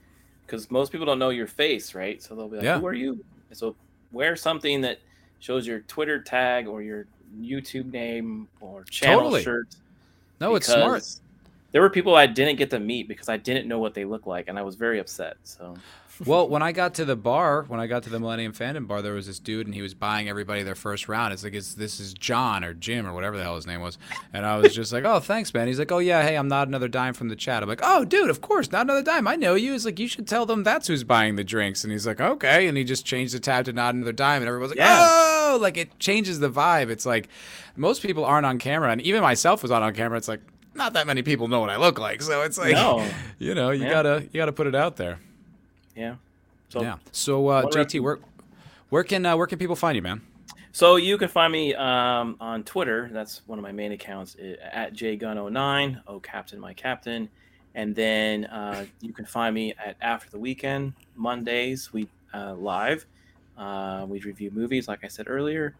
[0.46, 2.22] because most people don't know your face, right?
[2.22, 2.78] So they'll be like, Yeah.
[2.80, 3.76] "Who are you?" So
[4.12, 4.98] wear something that
[5.40, 7.06] shows your Twitter tag or your
[7.40, 9.42] YouTube name or channel Totally.
[9.42, 9.68] shirt.
[10.40, 11.04] no, it's smart.
[11.72, 14.26] There were people I didn't get to meet because I didn't know what they looked
[14.28, 15.36] like, and I was very upset.
[15.42, 15.74] So
[16.26, 19.02] well, when I got to the bar, when I got to the Millennium Fandom bar,
[19.02, 21.32] there was this dude, and he was buying everybody their first round.
[21.32, 23.98] It's like, it's, this is John or Jim or whatever the hell his name was.
[24.32, 25.66] And I was just like, oh, thanks, man.
[25.66, 27.62] He's like, oh, yeah, hey, I'm not another dime from the chat.
[27.62, 29.26] I'm like, oh, dude, of course, not another dime.
[29.26, 29.72] I know you.
[29.72, 31.84] He's like, you should tell them that's who's buying the drinks.
[31.84, 32.68] And he's like, okay.
[32.68, 34.42] And he just changed the tab to not another dime.
[34.42, 34.96] And everyone's like, Yeah.
[35.00, 36.90] oh, like it changes the vibe.
[36.90, 37.28] It's like
[37.76, 38.90] most people aren't on camera.
[38.92, 40.18] And even myself was not on camera.
[40.18, 40.40] It's like,
[40.74, 42.20] not that many people know what I look like.
[42.22, 43.08] So it's like, No.
[43.38, 43.90] you know, you Yeah.
[43.90, 45.18] gotta, you gotta put it out there.
[45.94, 46.16] Yeah.
[46.68, 46.96] So Yeah.
[47.12, 48.18] So uh, JT, where
[48.90, 50.22] where can uh, where can people find you, man?
[50.72, 53.08] So you can find me um, on Twitter.
[53.12, 54.36] That's one of my main accounts
[54.72, 56.02] at jgun09.
[56.08, 57.28] Oh, captain, my captain.
[57.76, 61.92] And then uh, you can find me at After the Weekend Mondays.
[61.92, 63.06] We uh, live.
[63.56, 65.76] Uh, we review movies, like I said earlier.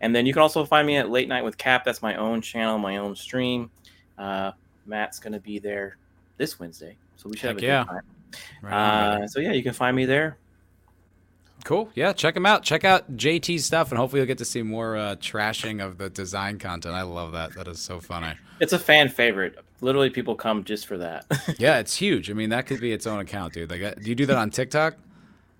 [0.00, 1.84] And then you can also find me at Late Night with Cap.
[1.84, 3.70] That's my own channel, my own stream.
[4.16, 4.52] Uh,
[4.86, 5.98] Matt's going to be there
[6.38, 7.84] this Wednesday, so we should have a yeah.
[7.84, 8.02] good time.
[8.62, 8.72] Right.
[9.22, 10.36] Uh, so yeah, you can find me there.
[11.64, 11.90] cool.
[11.94, 12.62] Yeah, check him out.
[12.62, 16.08] Check out JT's stuff, and hopefully you'll get to see more uh, trashing of the
[16.10, 16.94] Disney content.
[16.94, 17.54] I love that.
[17.54, 18.34] That is so funny.
[18.60, 19.58] It's a fan favorite.
[19.80, 21.24] Literally, people come just for that.
[21.58, 22.30] Yeah, it's huge.
[22.30, 23.70] I mean, that could be its own account, dude.
[23.70, 24.96] Like, uh, do you do that on TikTok?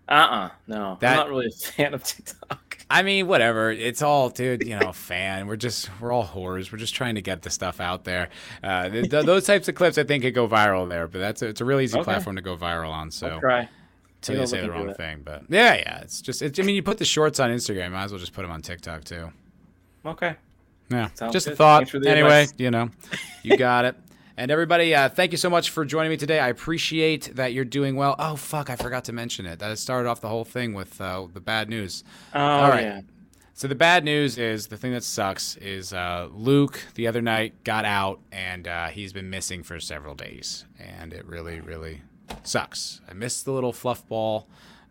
[0.09, 0.51] Uh-uh.
[0.66, 0.97] No.
[1.01, 2.68] That- I'm not really a fan of TikTok.
[2.91, 3.70] I mean, whatever.
[3.70, 4.66] It's all, dude.
[4.66, 5.47] You know, fan.
[5.47, 6.72] We're just, we're all whores.
[6.72, 8.30] We're just trying to get the stuff out there.
[8.62, 11.07] Uh, th- th- those types of clips, I think, could go viral there.
[11.07, 12.05] But that's a, it's a really easy Okay.
[12.05, 13.11] platform to go viral on.
[13.11, 13.28] So.
[13.28, 13.68] I'll try.
[14.28, 16.43] You say the wrong thing, but yeah, yeah, it's just.
[16.43, 17.93] It's, I mean, you put the shorts on Instagram.
[17.93, 19.30] Might as well just put them on TikTok too.
[20.05, 20.34] Okay.
[20.91, 21.78] Yeah, Sounds just a thought.
[21.80, 22.55] Thanks for the Anyway, advice.
[22.59, 22.91] you know,
[23.45, 23.95] you got it.
[24.39, 26.39] And everybody, uh, thank you so much for joining me today.
[26.39, 28.14] I appreciate that you're doing well.
[28.20, 29.59] Oh fuck, I forgot to mention it.
[29.59, 32.05] That started off the whole thing with uh, the bad news.
[32.32, 32.82] Oh, All right.
[32.82, 33.01] yeah.
[33.55, 37.64] So the bad news is the thing that sucks is uh, Luke the other night
[37.64, 42.03] got out and uh, he's been missing for several days, and it really, really
[42.45, 43.01] sucks.
[43.11, 44.47] I missed the little fluff ball,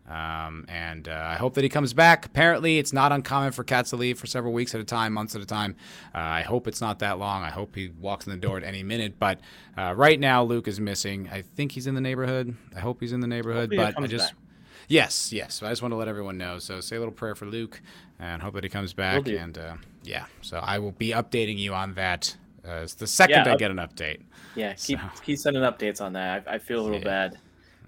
[0.08, 2.24] um, and uh, I hope that he comes back.
[2.26, 5.34] Apparently, it's not uncommon for cats to leave for several weeks at a time, months
[5.34, 5.76] at a time.
[6.14, 7.42] Uh, I hope it's not that long.
[7.42, 9.18] I hope he walks in the door at any minute.
[9.18, 9.40] But
[9.76, 11.28] uh, right now, Luke is missing.
[11.30, 12.56] I think he's in the neighborhood.
[12.74, 13.70] I hope he's in the neighborhood.
[13.72, 14.30] Hopefully but I just.
[14.32, 14.38] back.
[14.90, 15.62] Yes, yes.
[15.62, 16.58] I just want to let everyone know.
[16.58, 17.82] So say a little prayer for Luke,
[18.18, 19.28] and hope that he comes back.
[19.28, 22.34] And uh, yeah, so I will be updating you on that
[22.66, 24.22] uh, the second Yeah, I up- get an update.
[24.54, 24.72] Yeah.
[24.72, 26.44] Keep So- keep sending updates on that.
[26.48, 27.04] I, I feel a little Yeah.
[27.04, 27.38] bad.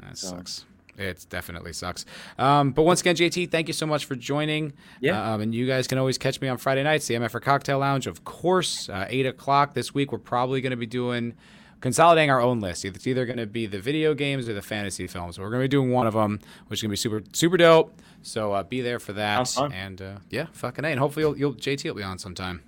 [0.03, 0.67] That So- sucks.
[1.01, 2.05] It definitely sucks.
[2.39, 4.73] Um, but once again, JT, thank you so much for joining.
[5.01, 5.33] Yeah.
[5.33, 8.07] Um, and you guys can always catch me on Friday nights, the MFR Cocktail Lounge,
[8.07, 9.75] of course, uh, 8 o'clock.
[9.75, 11.35] This week, we're probably going to be doing
[11.81, 12.85] consolidating our own list.
[12.85, 15.39] It's either going to be the video games or the fantasy films.
[15.39, 17.57] We're going to be doing one of them, which is going to be super, super
[17.57, 17.99] dope.
[18.23, 19.57] So uh, be there for that.
[19.73, 20.89] And uh, yeah, fucking A.
[20.89, 22.63] And hopefully, you'll, you'll, JT will be on sometime.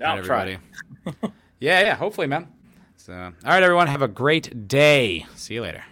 [0.00, 0.58] I'll right, everybody.
[1.60, 2.48] yeah, yeah, hopefully, man.
[2.96, 5.26] So, all right, everyone, have a great day.
[5.36, 5.84] See you later.